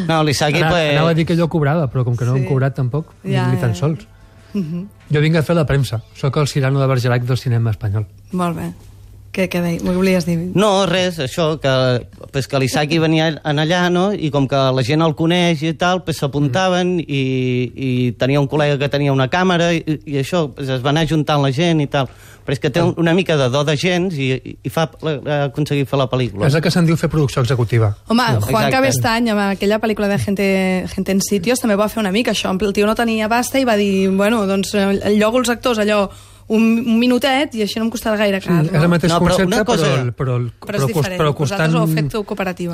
No, 0.08 0.24
l'Isaki, 0.24 0.58
Anava, 0.58 0.76
pues... 0.78 0.92
anava 0.96 1.10
a 1.12 1.14
dir 1.14 1.26
que 1.28 1.36
jo 1.38 1.48
cobrava, 1.50 1.86
però 1.92 2.04
com 2.04 2.16
que 2.18 2.26
no 2.26 2.34
Sí. 2.36 2.40
hem 2.42 2.48
cobrat 2.50 2.74
tampoc, 2.76 3.12
Ja, 3.24 3.48
ni, 3.48 3.56
ni 3.56 3.62
tan 3.62 3.76
ja, 3.76 3.80
ja. 4.54 4.62
sols. 4.62 5.10
Jo 5.10 5.24
vinc 5.26 5.40
a 5.40 5.44
fer 5.46 5.56
la 5.58 5.66
premsa. 5.66 6.04
Sóc 6.16 6.38
el 6.38 6.48
Cirano 6.48 6.80
de 6.80 6.88
Bergerac 6.88 7.26
del 7.26 7.38
cinema 7.38 7.72
espanyol. 7.72 8.06
Molt 8.32 8.58
bé. 8.58 8.70
Què, 9.30 9.46
què 9.46 9.60
deia? 9.62 9.82
M'ho 9.86 9.94
volies 9.94 10.26
dir? 10.26 10.36
No, 10.58 10.88
res, 10.90 11.20
això, 11.22 11.52
que, 11.62 11.72
pues, 12.34 12.48
que 12.50 12.60
l'Isaki 12.62 12.98
venia 13.02 13.28
en 13.38 13.62
allà, 13.62 13.84
no?, 13.94 14.08
i 14.12 14.32
com 14.34 14.48
que 14.50 14.58
la 14.74 14.84
gent 14.86 15.06
el 15.06 15.14
coneix 15.16 15.62
i 15.62 15.76
tal, 15.78 16.02
pues, 16.06 16.18
s'apuntaven 16.18 16.96
i, 17.04 17.22
i 17.70 17.92
tenia 18.18 18.42
un 18.42 18.50
col·lega 18.50 18.80
que 18.82 18.90
tenia 18.90 19.14
una 19.14 19.30
càmera 19.30 19.70
i, 19.76 19.84
i 20.10 20.18
això, 20.24 20.48
pues, 20.56 20.72
es 20.74 20.82
va 20.82 20.90
anar 20.90 21.06
juntant 21.10 21.46
la 21.46 21.54
gent 21.54 21.86
i 21.86 21.88
tal. 21.94 22.10
Però 22.50 22.56
és 22.58 22.62
que 22.64 22.72
té 22.74 22.82
un, 22.82 22.96
una 22.98 23.14
mica 23.14 23.36
de 23.38 23.46
do 23.54 23.62
de 23.68 23.76
gens 23.78 24.16
i, 24.18 24.32
i 24.66 24.70
fa 24.74 24.88
aconseguit 24.90 25.86
fer 25.90 26.00
la 26.02 26.08
pel·lícula. 26.10 26.48
És 26.50 26.56
el 26.58 26.64
que 26.66 26.72
se'n 26.74 26.88
diu 26.90 26.98
fer 26.98 27.10
producció 27.14 27.44
executiva. 27.46 27.92
Home, 28.10 28.26
Juan 28.26 28.50
Exacte. 28.50 28.72
Cabestany, 28.74 29.30
amb 29.36 29.44
aquella 29.52 29.78
pel·lícula 29.84 30.10
de 30.10 30.18
Gente, 30.18 30.48
Gente 30.96 31.14
en 31.14 31.22
Sitios, 31.22 31.62
també 31.62 31.78
va 31.78 31.86
fer 31.94 32.02
una 32.02 32.12
mica 32.16 32.34
això. 32.34 32.50
El 32.58 32.74
tio 32.74 32.90
no 32.90 32.96
tenia 32.98 33.30
pasta 33.30 33.62
i 33.62 33.70
va 33.70 33.78
dir, 33.78 34.10
bueno, 34.10 34.42
doncs 34.50 34.74
eh, 34.74 34.90
llogo 35.20 35.38
els 35.44 35.54
actors 35.54 35.78
allò 35.86 36.08
un, 36.50 36.64
un 36.82 36.96
minutet 36.98 37.54
i 37.54 37.62
així 37.62 37.78
no 37.78 37.86
em 37.86 37.92
costarà 37.94 38.18
gaire 38.18 38.40
car. 38.42 38.64
És 38.66 38.74
el 38.82 38.90
mateix 38.90 39.12
No, 39.14 39.20
però 39.22 39.36
concepte, 39.38 39.66
cosa- 39.70 39.90
però, 40.02 40.14
però, 40.18 40.38
Però 40.66 40.80
és 40.82 40.88
diferent. 40.90 41.20
però 41.22 41.34
costant, 41.38 41.76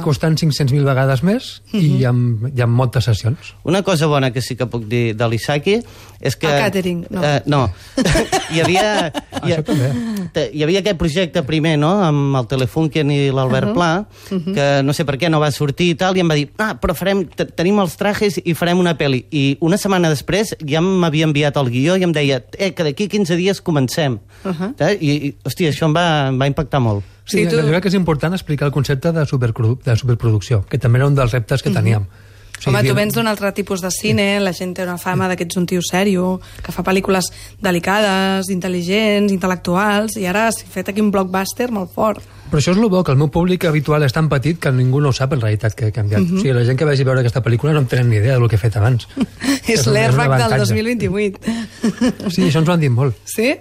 costant 0.05 0.37
500.000 0.39 0.85
vegades 0.87 1.23
més 1.27 1.49
i, 1.75 2.05
amb, 2.07 2.47
i 2.55 2.63
amb 2.63 2.71
moltes 2.73 3.03
sessions. 3.11 3.51
Una 3.67 3.83
cosa 3.83 4.07
bona 4.07 4.31
que 4.31 4.41
sí 4.41 4.55
que 4.55 4.65
puc 4.71 4.87
dir 4.87 5.13
de 5.19 5.27
l'Isaki 5.27 5.81
és 6.25 6.35
que... 6.41 6.49
El 6.49 6.63
càtering, 6.65 7.03
no. 7.13 7.21
Eh, 7.23 7.41
no. 7.51 7.59
hi 8.53 8.61
havia... 8.63 9.11
Hi, 9.43 9.51
Això 9.53 9.63
també. 9.67 9.89
te- 10.33 10.47
hi 10.55 10.63
havia 10.65 10.81
aquest 10.81 10.97
projecte 10.99 11.43
primer, 11.45 11.75
no?, 11.81 11.91
amb 12.03 12.35
el 12.39 12.47
Telefunken 12.49 13.11
i 13.13 13.19
l'Albert 13.35 13.73
Pla, 13.75 13.89
que 14.29 14.67
no 14.85 14.93
sé 14.97 15.05
per 15.05 15.17
què 15.21 15.29
no 15.29 15.39
va 15.43 15.51
sortir 15.53 15.91
i 15.93 15.97
tal, 15.99 16.17
i 16.17 16.23
em 16.23 16.31
va 16.31 16.37
dir, 16.39 16.47
ah, 16.63 16.73
però 16.81 16.95
farem, 16.97 17.25
te- 17.29 17.45
tenim 17.53 17.79
els 17.83 17.95
trajes 17.99 18.39
i 18.43 18.55
farem 18.57 18.81
una 18.81 18.95
pel·li. 18.97 19.23
I 19.31 19.43
una 19.65 19.77
setmana 19.81 20.09
després 20.13 20.55
ja 20.65 20.81
m'havia 20.81 21.27
enviat 21.29 21.57
el 21.61 21.69
guió 21.73 21.95
i 21.99 22.03
em 22.07 22.13
deia, 22.15 22.41
eh, 22.57 22.71
que 22.73 22.83
d'aquí 22.89 23.07
15 23.11 23.37
dies 23.37 23.61
comencem. 23.61 24.19
Uh 24.43 24.51
-huh. 24.51 24.73
eh? 24.79 24.97
I, 24.99 25.11
i, 25.27 25.35
hòstia, 25.45 25.69
això 25.71 25.85
em 25.85 25.93
va, 25.95 26.27
em 26.29 26.39
va 26.41 26.47
impactar 26.47 26.79
molt. 26.81 27.03
Sí, 27.25 27.37
Sí, 27.39 27.47
tu- 27.49 27.57
jo 27.61 27.67
crec 27.69 27.81
que 27.81 27.87
és 27.89 27.93
important 27.95 28.33
explicar 28.33 28.67
el 28.67 28.71
concepte 28.71 29.11
de, 29.11 29.25
superprodu 29.25 29.79
de 29.83 29.95
superproducció, 29.97 30.65
que 30.69 30.77
també 30.77 30.99
era 30.99 31.07
un 31.07 31.15
dels 31.15 31.31
reptes 31.31 31.61
que 31.63 31.71
teníem. 31.71 32.05
O 32.65 32.69
Home, 32.69 32.81
tu 32.83 32.95
vens 32.97 33.13
d'un 33.13 33.27
altre 33.27 33.51
tipus 33.53 33.81
de 33.83 33.91
cine, 33.93 34.39
la 34.41 34.53
gent 34.55 34.73
té 34.73 34.85
una 34.85 34.97
fama 34.97 35.27
de 35.29 35.35
que 35.37 35.45
ets 35.45 35.57
un 35.59 35.67
tio 35.69 35.83
sèrio, 35.85 36.39
que 36.63 36.73
fa 36.73 36.85
pel·lícules 36.87 37.27
delicades, 37.61 38.49
intel·ligents, 38.49 39.33
intel·lectuals, 39.35 40.15
i 40.17 40.25
ara 40.25 40.47
has 40.49 40.63
fet 40.63 40.89
aquí 40.89 41.03
un 41.03 41.11
blockbuster 41.13 41.69
molt 41.75 41.93
fort. 41.93 42.23
Però 42.49 42.61
això 42.61 42.73
és 42.73 42.79
el 42.79 42.89
bo, 42.89 43.03
que 43.03 43.13
el 43.13 43.19
meu 43.19 43.29
públic 43.33 43.65
habitual 43.69 44.05
és 44.05 44.13
tan 44.13 44.29
petit 44.31 44.57
que 44.61 44.71
ningú 44.73 45.01
no 45.01 45.11
ho 45.11 45.17
sap 45.17 45.33
en 45.35 45.41
realitat 45.41 45.75
que 45.77 45.89
he 45.89 45.91
canviat. 45.91 46.21
Uh 46.21 46.27
-huh. 46.27 46.37
O 46.37 46.41
sigui, 46.41 46.53
la 46.53 46.65
gent 46.65 46.79
que 46.79 46.85
vagi 46.85 47.01
a 47.01 47.05
veure 47.05 47.19
aquesta 47.19 47.43
pel·lícula 47.43 47.73
no 47.73 47.79
en 47.79 47.87
tenen 47.87 48.09
ni 48.09 48.17
idea 48.17 48.39
del 48.39 48.47
que 48.47 48.55
he 48.55 48.59
fet 48.59 48.77
abans. 48.77 49.07
és 49.67 49.85
l'airbag 49.85 50.29
del 50.29 50.53
avantatge. 50.53 50.73
2028. 50.73 51.39
Sí, 52.29 52.41
això 52.43 52.59
ens 52.59 52.69
ho 52.69 52.71
han 52.71 52.79
dit 52.79 52.91
molt. 52.91 53.15
Sí? 53.25 53.55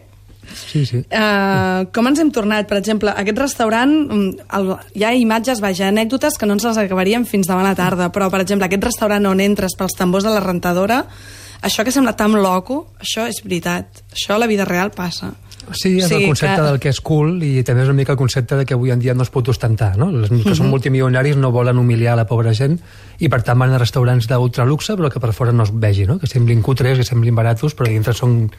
Sí, 0.54 0.84
sí. 0.86 0.98
Uh, 1.10 1.86
com 1.94 2.06
ens 2.10 2.20
hem 2.20 2.30
tornat? 2.34 2.68
Per 2.68 2.78
exemple, 2.78 3.12
aquest 3.16 3.38
restaurant, 3.38 3.94
mm, 4.04 4.48
el, 4.58 4.74
hi 4.94 5.04
ha 5.08 5.14
imatges, 5.14 5.60
vaja, 5.64 5.88
anècdotes 5.88 6.36
que 6.38 6.46
no 6.46 6.54
ens 6.58 6.64
les 6.68 6.76
acabaríem 6.84 7.24
fins 7.26 7.48
demà 7.50 7.60
a 7.64 7.70
la 7.70 7.74
tarda, 7.78 8.10
però, 8.12 8.30
per 8.30 8.40
exemple, 8.44 8.66
aquest 8.68 8.84
restaurant 8.84 9.26
on 9.30 9.40
entres 9.40 9.76
pels 9.78 9.96
tambors 9.98 10.24
de 10.24 10.30
la 10.34 10.40
rentadora, 10.44 11.04
això 11.64 11.84
que 11.84 11.90
sembla 11.94 12.12
tan 12.16 12.32
loco, 12.36 12.90
això 13.00 13.24
és 13.30 13.40
veritat. 13.42 14.02
Això 14.12 14.34
a 14.36 14.38
la 14.38 14.46
vida 14.50 14.64
real 14.68 14.90
passa. 14.92 15.32
Sí, 15.72 15.94
és 15.96 16.08
sigui 16.10 16.24
el 16.24 16.28
concepte 16.28 16.56
que- 16.60 16.62
del 16.68 16.78
que 16.78 16.90
és 16.90 16.98
cool 17.00 17.38
i 17.42 17.62
també 17.64 17.82
és 17.82 17.88
una 17.88 17.96
mica 17.96 18.12
el 18.12 18.18
concepte 18.18 18.54
de 18.54 18.66
que 18.66 18.74
avui 18.74 18.90
en 18.90 18.98
dia 19.00 19.14
no 19.14 19.22
es 19.22 19.30
pot 19.32 19.48
ostentar, 19.48 19.96
no? 19.96 20.10
Els 20.10 20.28
que 20.44 20.52
són 20.54 20.68
multimilionaris 20.68 21.38
no 21.40 21.50
volen 21.52 21.78
humiliar 21.80 22.18
la 22.18 22.26
pobra 22.28 22.52
gent 22.52 22.78
i 23.18 23.30
per 23.32 23.40
tant 23.42 23.56
van 23.58 23.72
a 23.72 23.78
restaurants 23.80 24.28
d'ultraluxe 24.28 24.92
però 24.92 25.08
que 25.10 25.20
per 25.20 25.32
fora 25.32 25.52
no 25.56 25.62
es 25.64 25.70
vegi, 25.72 26.04
no? 26.04 26.18
Que 26.18 26.26
semblin 26.26 26.60
cutres, 26.60 26.98
que 26.98 27.04
semblin 27.08 27.34
baratos, 27.34 27.72
però 27.74 27.88
dintre 27.88 28.12
són... 28.12 28.50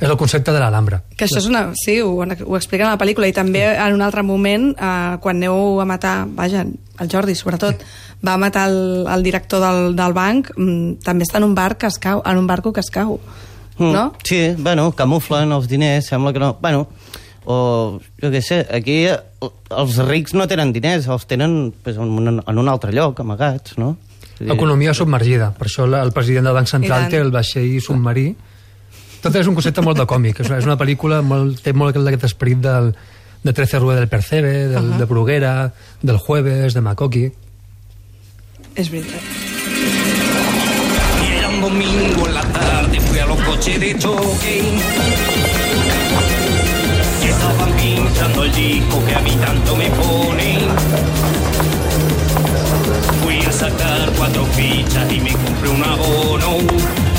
És 0.00 0.08
el 0.10 0.16
concepte 0.20 0.52
de 0.52 0.60
l'Alhambra. 0.60 1.02
Que 1.16 1.24
això 1.24 1.38
és 1.40 1.46
una... 1.48 1.70
Sí, 1.74 2.00
ho, 2.04 2.10
ho 2.20 2.56
expliquen 2.58 2.86
a 2.86 2.94
la 2.94 2.98
pel·lícula 3.00 3.28
i 3.30 3.32
també 3.32 3.62
en 3.76 3.94
un 3.94 4.02
altre 4.04 4.22
moment, 4.22 4.70
eh, 4.76 5.16
quan 5.24 5.36
aneu 5.40 5.80
a 5.80 5.86
matar, 5.88 6.26
vaja, 6.36 6.66
el 7.00 7.08
Jordi 7.12 7.34
sobretot, 7.34 7.80
va 8.26 8.36
matar 8.40 8.66
el, 8.68 9.06
el 9.08 9.22
director 9.24 9.60
del, 9.64 9.94
del 9.96 10.12
banc, 10.16 10.50
mm, 10.56 10.98
també 11.04 11.24
està 11.24 11.38
en 11.40 11.44
un 11.48 11.54
bar 11.56 11.76
que 11.80 11.86
es 11.88 11.96
cau, 11.98 12.20
en 12.24 12.36
un 12.38 12.46
barco 12.46 12.72
que 12.72 12.80
es 12.84 12.90
cau, 12.90 13.18
Mm, 13.78 13.90
no? 13.92 14.02
Sí, 14.24 14.54
bueno, 14.56 14.86
camuflen 14.96 15.50
els 15.52 15.66
diners, 15.68 16.06
sembla 16.08 16.32
que 16.32 16.40
no... 16.40 16.54
Bueno, 16.62 16.86
o 17.44 18.00
jo 18.22 18.30
què 18.32 18.40
sé, 18.40 18.62
aquí 18.72 19.02
eh, 19.04 19.18
els 19.76 19.98
rics 20.08 20.32
no 20.32 20.46
tenen 20.48 20.72
diners, 20.72 21.04
els 21.12 21.26
tenen 21.28 21.74
pues, 21.84 21.98
en, 22.00 22.08
un, 22.16 22.40
en 22.40 22.58
un 22.58 22.68
altre 22.72 22.92
lloc, 22.96 23.20
amagats, 23.20 23.76
no? 23.76 23.98
Economia 24.40 24.92
submergida. 24.96 25.50
Per 25.56 25.68
això 25.68 25.84
la- 25.88 26.00
el 26.04 26.12
president 26.16 26.48
del 26.48 26.56
Banc 26.56 26.68
Central 26.72 27.06
té 27.12 27.20
el 27.20 27.30
vaixell 27.32 27.76
submarí. 27.84 28.30
Tot 29.26 29.34
és 29.40 29.48
un 29.50 29.56
concepte 29.58 29.82
molt 29.82 29.98
de 29.98 30.04
còmic. 30.06 30.38
És 30.38 30.46
una, 30.46 30.60
és 30.62 30.66
una 30.68 30.76
pel·lícula 30.78 31.16
molt, 31.26 31.58
té 31.58 31.72
molt 31.74 31.96
aquest 31.98 32.28
esperit 32.28 32.60
del, 32.62 32.92
de 33.42 33.54
Trece 33.58 33.80
Rue 33.82 33.96
del 33.96 34.06
Percebe, 34.06 34.52
del, 34.70 34.84
uh 34.84 34.92
-huh. 34.92 34.98
de 35.00 35.04
Bruguera, 35.04 35.72
del 36.00 36.18
Jueves, 36.18 36.74
de 36.74 36.80
Makoki. 36.80 37.32
És 38.76 38.88
veritat. 38.88 39.20
Y 41.24 41.38
era 41.38 41.48
un 41.48 41.60
domingo 41.60 42.28
en 42.28 42.34
la 42.34 42.46
tarde, 42.52 43.00
fui 43.00 43.18
a 43.18 43.26
los 43.26 43.40
coches 43.40 43.80
de 43.80 43.98
choque. 43.98 44.62
Y 47.22 47.26
estaban 47.26 47.70
pinchando 47.82 48.44
el 48.44 48.52
disco 48.52 49.04
que 49.06 49.14
a 49.14 49.20
mí 49.22 49.34
tanto 49.44 49.74
me 49.74 49.88
pone. 49.90 50.58
Fui 53.24 53.38
a 53.44 53.50
sacar 53.50 54.12
cuatro 54.16 54.44
fichas 54.54 55.12
y 55.12 55.20
me 55.20 55.32
compré 55.32 55.68
un 55.68 55.82
abono. 55.82 57.15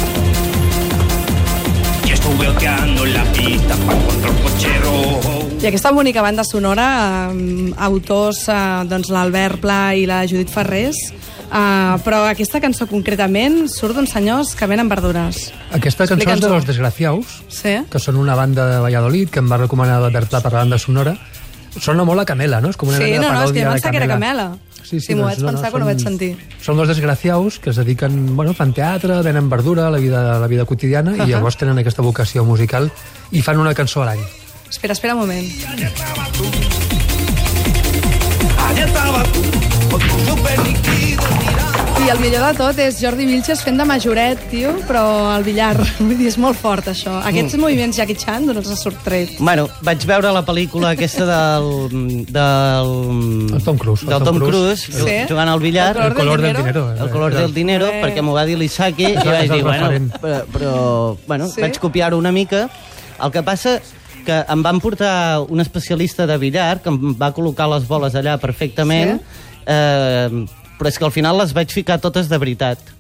En 2.30 3.14
la 3.14 3.24
pista 3.32 3.74
para 3.86 3.98
encontrar 3.98 4.32
un 4.32 4.38
coche 4.42 4.80
rojo. 4.80 5.48
I 5.62 5.66
aquesta 5.66 5.92
bonica 5.92 6.22
banda 6.22 6.44
sonora, 6.44 7.32
eh, 7.32 7.74
autors, 7.78 8.50
eh, 8.50 8.84
doncs 8.84 9.08
l'Albert 9.10 9.62
Pla 9.62 9.96
i 9.96 10.04
la 10.06 10.26
Judit 10.28 10.50
Ferrés, 10.52 10.98
eh, 11.08 11.96
però 12.04 12.26
aquesta 12.28 12.60
cançó 12.60 12.86
concretament 12.92 13.70
surt 13.72 13.96
d'uns 13.96 14.12
senyors 14.12 14.56
que 14.60 14.68
venen 14.68 14.90
verdures. 14.92 15.54
Aquesta 15.72 16.06
cançó 16.06 16.30
és 16.30 16.42
de. 16.42 16.50
Los 16.50 16.68
Desgraciaus, 16.68 17.44
Sí? 17.48 17.78
que 17.90 17.98
són 17.98 18.18
una 18.18 18.36
banda 18.36 18.68
de 18.74 18.80
Valladolid 18.82 19.30
que 19.30 19.40
em 19.40 19.50
va 19.50 19.56
recomanar 19.64 20.02
l'Albert 20.02 20.28
Pla 20.28 20.42
per 20.42 20.52
la 20.52 20.60
banda 20.60 20.78
sonora. 20.78 21.16
Sona 21.80 22.04
molt 22.04 22.20
a 22.20 22.26
Camela, 22.26 22.60
no? 22.60 22.70
És 22.70 22.76
com 22.76 22.90
una 22.90 22.98
Sí, 22.98 23.14
no, 23.14 23.32
no, 23.32 23.44
és 23.46 23.52
que 23.54 23.64
jo 23.64 23.72
pensava 23.72 23.92
que 23.92 23.98
era 24.04 24.08
Camela. 24.08 24.58
Sí, 24.88 25.02
sí, 25.02 25.08
Sí, 25.08 25.16
m'ho 25.16 25.26
doncs, 25.28 25.42
vaig 25.42 25.52
pensar 25.52 25.72
quan 25.74 25.84
ho 25.84 25.90
vaig 25.90 26.00
sentir. 26.00 26.32
Són 26.64 26.80
dos 26.80 26.88
desgraciaus 26.88 27.60
que 27.60 27.74
es 27.74 27.80
dediquen, 27.82 28.16
bueno, 28.38 28.54
fan 28.56 28.72
teatre, 28.78 29.20
venen 29.26 29.50
verdura 29.52 29.90
la 29.92 30.00
vida, 30.00 30.40
la 30.40 30.48
vida 30.48 30.64
quotidiana 30.66 31.18
Ahà. 31.18 31.28
i 31.28 31.36
llavors 31.36 31.60
tenen 31.60 31.84
aquesta 31.84 32.06
vocació 32.06 32.46
musical 32.48 32.88
i 33.36 33.44
fan 33.44 33.60
una 33.60 33.76
cançó 33.76 34.06
a 34.06 34.14
l'any. 34.14 34.24
Espera, 34.72 34.96
espera 34.96 35.16
un 35.16 35.26
moment. 35.28 36.77
I 42.08 42.10
el 42.10 42.20
millor 42.24 42.40
de 42.46 42.54
tot 42.56 42.78
és 42.80 43.02
Jordi 43.04 43.26
Vilches 43.28 43.60
fent 43.66 43.76
de 43.82 43.84
majoret, 43.84 44.40
tio, 44.48 44.70
però 44.88 45.02
al 45.34 45.44
billar. 45.44 45.74
Vull 46.00 46.14
dir, 46.16 46.30
és 46.30 46.38
molt 46.40 46.56
fort, 46.56 46.86
això. 46.88 47.18
Aquests 47.28 47.58
Mm. 47.58 47.60
moviments 47.66 47.98
Jackie 48.00 48.16
Chan, 48.16 48.46
d'on 48.48 48.56
els 48.62 48.70
ha 48.72 48.78
sortret? 48.80 49.34
Bueno, 49.44 49.66
vaig 49.84 50.06
veure 50.08 50.32
la 50.32 50.44
pel·lícula 50.48 50.94
aquesta 50.96 51.26
del... 51.28 51.68
del 52.32 52.94
El 53.58 53.64
Tom 53.66 53.78
Cruise, 53.78 54.04
el 54.06 54.14
Del 54.14 54.24
Tom 54.24 54.40
Tom 54.40 54.40
Cruise. 54.48 54.86
Cruise, 54.88 55.04
Sí. 55.04 55.18
jugant 55.28 55.50
al 55.52 55.60
billar. 55.60 55.98
El 55.98 56.04
El 56.08 56.14
color 56.14 56.42
del 56.42 56.56
dinero. 56.56 56.86
El 56.96 57.10
color 57.10 57.34
del 57.36 57.54
dinero, 57.54 57.88
Eh. 57.92 58.00
perquè 58.06 58.22
m'ho 58.24 58.34
va 58.34 58.46
dir 58.46 58.58
l'Isaki, 58.58 59.04
i 59.12 59.16
vaig 59.18 59.52
dir, 59.52 59.64
bueno, 59.64 59.90
però, 60.22 60.46
però 60.54 61.18
bueno, 61.28 61.50
Sí? 61.50 61.60
vaig 61.60 61.78
copiar-ho 61.78 62.18
una 62.18 62.32
mica. 62.32 62.70
El 63.22 63.32
que 63.32 63.44
passa 63.44 63.82
que 64.26 64.46
em 64.48 64.64
van 64.64 64.80
portar 64.80 65.42
un 65.42 65.60
especialista 65.60 66.26
de 66.26 66.38
billar 66.38 66.80
que 66.82 66.88
em 66.90 67.18
va 67.20 67.34
col·locar 67.36 67.68
les 67.74 67.86
boles 67.88 68.16
allà 68.16 68.38
perfectament, 68.40 69.20
Sí? 69.20 69.26
eh, 69.68 70.46
però 70.78 70.92
és 70.92 70.98
que 70.98 71.06
al 71.08 71.16
final 71.16 71.38
les 71.42 71.54
vaig 71.58 71.74
ficar 71.74 72.00
totes 72.02 72.30
de 72.30 72.38
veritat. 72.38 72.97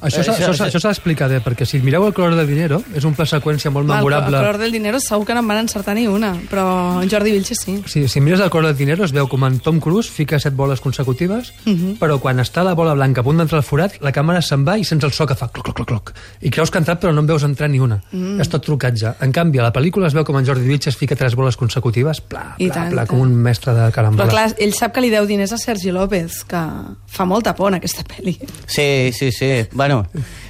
Això 0.00 0.22
s'ha 0.22 0.32
Això- 0.32 0.50
això, 0.52 0.66
això 0.68 0.80
s'ha 0.80 0.88
d'explicar 0.88 1.28
bé, 1.28 1.40
perquè 1.42 1.64
si 1.66 1.78
mireu 1.80 2.06
el 2.06 2.12
color 2.14 2.34
del 2.36 2.46
dinero, 2.46 2.82
és 2.94 3.04
un 3.04 3.14
pla 3.14 3.24
seqüència 3.26 3.70
molt 3.70 3.84
El, 3.86 3.90
el 3.90 3.96
memorable. 3.98 4.36
color 4.38 4.58
del 4.58 4.72
dinero 4.72 5.00
segur 5.00 5.26
que 5.26 5.34
no 5.34 5.40
em 5.40 5.48
van 5.48 5.58
encertar 5.58 5.94
ni 5.96 6.06
una, 6.06 6.34
però 6.50 7.02
en 7.02 7.10
Jordi 7.10 7.32
Vilches 7.32 7.58
sí. 7.64 7.82
Si, 7.86 8.06
si 8.08 8.20
mires 8.20 8.40
el 8.40 8.50
color 8.50 8.68
del 8.68 8.76
dinero 8.76 9.04
es 9.04 9.12
veu 9.12 9.26
com 9.28 9.44
en 9.44 9.58
Tom 9.60 9.80
Cruise 9.80 10.08
fica 10.10 10.38
set 10.38 10.54
boles 10.54 10.80
consecutives, 10.80 11.52
però 11.98 12.18
quan 12.20 12.38
està 12.40 12.62
la 12.64 12.74
bola 12.74 12.94
blanca 12.94 13.20
a 13.20 13.24
punt 13.24 13.38
d'entrar 13.38 13.58
al 13.58 13.64
forat, 13.66 13.98
la 14.00 14.12
càmera 14.12 14.42
se'n 14.42 14.64
va 14.66 14.76
i 14.78 14.84
sents 14.84 15.04
el 15.04 15.12
so 15.12 15.26
que 15.26 15.34
fa 15.34 15.48
cloc, 15.48 15.64
cloc, 15.64 15.76
cloc, 15.76 15.88
cloc. 15.88 16.12
I 16.42 16.50
creus 16.50 16.70
que 16.70 16.78
ha 16.78 16.82
entrat 16.84 17.00
però 17.02 17.12
no 17.12 17.20
en 17.20 17.26
veus 17.26 17.42
entrar 17.42 17.68
ni 17.70 17.80
una. 17.80 18.00
Mm. 18.12 18.40
És 18.40 18.48
tot 18.48 18.64
trucatge. 18.64 19.14
En 19.20 19.32
canvi, 19.32 19.58
a 19.58 19.62
la 19.62 19.72
pel·lícula 19.72 20.06
es 20.06 20.14
veu 20.14 20.24
com 20.24 20.36
en 20.38 20.46
Jordi 20.46 20.66
Vitges 20.68 20.96
fica 20.96 21.16
tres 21.16 21.34
boles 21.34 21.56
consecutives, 21.56 22.20
pla, 22.20 22.54
pla, 22.58 22.72
tant, 22.74 22.92
pla, 22.92 23.06
com 23.06 23.20
un 23.20 23.34
mestre 23.34 23.72
de 23.74 23.88
Però 23.88 23.92
carambola. 23.94 24.28
clar, 24.28 24.54
ell 24.58 24.74
sap 24.74 24.92
que 24.94 25.00
li 25.00 25.10
deu 25.10 25.26
diners 25.26 25.52
a 25.52 25.58
Sergi 25.58 25.90
López, 25.90 26.44
que 26.44 26.62
fa 27.06 27.24
molta 27.24 27.54
por 27.54 27.68
en 27.72 27.78
aquesta 27.80 28.04
pel·li. 28.04 28.38
Sí, 28.66 29.10
sí, 29.12 29.32
sí. 29.32 29.66
Bueno, 29.72 29.87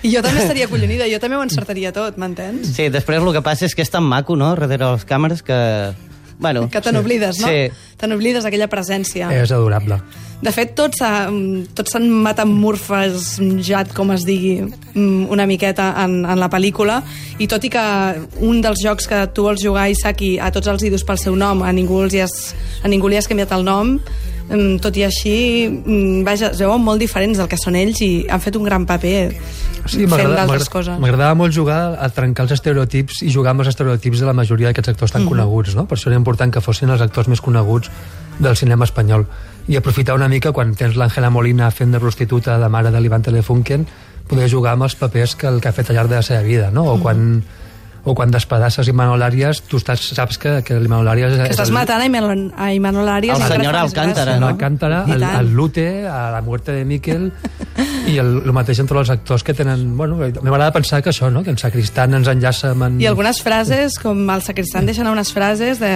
I 0.03 0.11
jo 0.15 0.23
també 0.25 0.41
estaria 0.43 0.69
collonida, 0.69 1.07
jo 1.11 1.19
també 1.23 1.37
ho 1.39 1.43
encertaria 1.47 1.93
tot, 1.93 2.19
m'entens? 2.19 2.75
sí, 2.75 2.89
després 2.91 3.23
el 3.23 3.33
que 3.33 3.43
passa 3.43 3.65
és 3.67 3.75
que 3.75 3.83
és 3.83 3.91
tan 3.91 4.05
maco, 4.05 4.37
no?, 4.37 4.55
darrere 4.57 4.93
les 4.93 5.05
càmeres, 5.07 5.43
que... 5.43 5.59
Bueno, 6.39 6.69
Que 6.71 6.81
te 6.81 6.93
n'oblides, 6.95 7.41
no? 7.43 7.49
Sí. 7.51 7.67
Te 7.99 8.07
n'oblides 8.07 8.45
d'aquella 8.47 8.69
presència. 8.71 9.27
És 9.35 9.51
adorable. 9.51 9.97
De 10.41 10.53
fet, 10.55 10.71
tots 10.79 11.01
s'ha- 11.01 11.27
tots 11.75 11.91
s'han 11.91 12.07
metamorfesjat, 12.79 13.93
com 13.95 14.13
es 14.15 14.25
digui, 14.25 14.61
mm, 14.95 15.27
una 15.35 15.47
miqueta 15.47 15.89
en, 16.05 16.25
en 16.25 16.39
la 16.39 16.49
pel·lícula, 16.51 17.03
i 17.39 17.49
tot 17.51 17.65
i 17.65 17.71
que 17.75 17.83
un 18.41 18.61
dels 18.63 18.79
jocs 18.85 19.09
que 19.11 19.27
tu 19.35 19.43
vols 19.49 19.63
jugar, 19.63 19.89
Isaki, 19.91 20.39
a 20.39 20.51
tots 20.55 20.69
els 20.71 20.83
idus 20.87 21.05
pel 21.05 21.19
seu 21.19 21.35
nom, 21.37 21.63
a 21.63 21.73
ningú, 21.73 22.03
els 22.05 22.15
has, 22.23 22.55
a 22.85 22.89
ningú 22.89 23.09
li 23.11 23.17
has 23.19 23.27
canviat 23.29 23.53
el 23.59 23.65
nom, 23.67 23.97
tot 24.81 24.97
i 24.97 25.03
així, 25.05 25.69
mm, 25.69 26.23
vaja, 26.25 26.51
es 26.55 26.59
veuen 26.63 26.81
molt 26.81 27.01
diferents 27.01 27.37
del 27.37 27.49
que 27.49 27.59
són 27.61 27.77
ells 27.77 28.01
i 28.01 28.27
han 28.29 28.41
fet 28.41 28.57
un 28.57 28.65
gran 28.65 28.87
paper 28.87 29.33
Sí, 29.89 30.07
fent 30.07 30.35
d'altres 30.35 30.69
coses. 30.69 30.99
M'agradava 31.01 31.35
molt 31.35 31.53
jugar 31.55 31.97
a 32.01 32.09
trencar 32.13 32.45
els 32.47 32.53
estereotips 32.53 33.23
i 33.23 33.31
jugar 33.33 33.53
amb 33.53 33.61
els 33.65 33.69
estereotips 33.69 34.21
de 34.21 34.27
la 34.27 34.35
majoria 34.37 34.69
d'aquests 34.69 34.89
actors 34.95 35.13
tan 35.13 35.27
coneguts, 35.29 35.75
no? 35.77 35.87
Per 35.89 35.97
això 35.97 36.09
era 36.09 36.17
important 36.17 36.53
que 36.53 36.61
fossin 36.65 36.91
els 36.91 37.01
actors 37.01 37.29
més 37.29 37.41
coneguts 37.41 37.91
del 38.39 38.57
cinema 38.57 38.85
espanyol. 38.85 39.27
I 39.69 39.77
aprofitar 39.77 40.15
una 40.15 40.29
mica 40.29 40.53
quan 40.53 40.75
tens 40.75 40.97
l'Àngela 40.97 41.31
Molina 41.31 41.71
fent 41.71 41.93
de 41.93 42.01
prostituta 42.01 42.59
de 42.59 42.69
mare 42.69 42.91
de 42.91 43.01
l'Ivan 43.01 43.23
Telefunken, 43.23 43.87
poder 44.29 44.49
jugar 44.51 44.73
amb 44.77 44.85
els 44.85 44.95
papers 44.95 45.35
que 45.37 45.49
el 45.49 45.61
que 45.61 45.69
ha 45.69 45.73
fet 45.73 45.91
al 45.91 45.97
llarg 45.97 46.09
de 46.09 46.17
la 46.17 46.23
seva 46.23 46.43
vida, 46.43 46.71
no? 46.71 46.85
O 46.85 46.97
Mhm. 46.97 47.03
quan 47.03 47.45
o 48.05 48.15
quan 48.15 48.31
despedasses 48.31 48.89
Imanol 48.89 49.23
Arias, 49.23 49.61
tu 49.69 49.81
estàs, 49.81 50.01
saps 50.15 50.39
que, 50.39 50.53
que 50.65 50.79
l'Imanol 50.81 51.09
Arias... 51.11 51.35
Que 51.41 51.53
estàs 51.53 51.73
matant 51.75 52.03
a 52.03 52.07
Imanol, 52.09 52.45
a 52.57 52.71
Imanol 52.73 53.09
Arias. 53.09 53.41
El 53.41 53.59
senyor 53.59 53.77
Alcántara, 53.77 54.39
no? 54.41 54.49
Alcántara, 54.49 55.05
el, 55.09 55.23
el 55.23 55.53
Lute, 55.53 56.07
a 56.09 56.31
la 56.31 56.41
muerte 56.43 56.73
de 56.73 56.85
Miquel 56.89 57.29
i 58.09 58.17
el, 58.23 58.31
el 58.47 58.55
mateix 58.57 58.81
entre 58.81 59.01
els 59.03 59.11
actors 59.13 59.45
que 59.45 59.55
tenen... 59.55 59.97
Bueno, 59.99 60.21
a 60.23 60.31
mi 60.31 60.49
m'agrada 60.49 60.73
pensar 60.73 61.03
que 61.03 61.13
això, 61.13 61.29
no? 61.33 61.43
que 61.45 61.53
en 61.53 61.59
Sacristán 61.61 62.17
ens 62.17 62.31
enllaça 62.31 62.73
amb... 62.73 62.87
En... 62.87 63.01
I 63.03 63.11
algunes 63.11 63.43
frases, 63.45 63.99
com 64.01 64.23
el 64.31 64.45
sacristán 64.47 64.89
deixa 64.89 65.05
anar 65.05 65.13
unes 65.17 65.35
frases 65.35 65.83
de... 65.83 65.93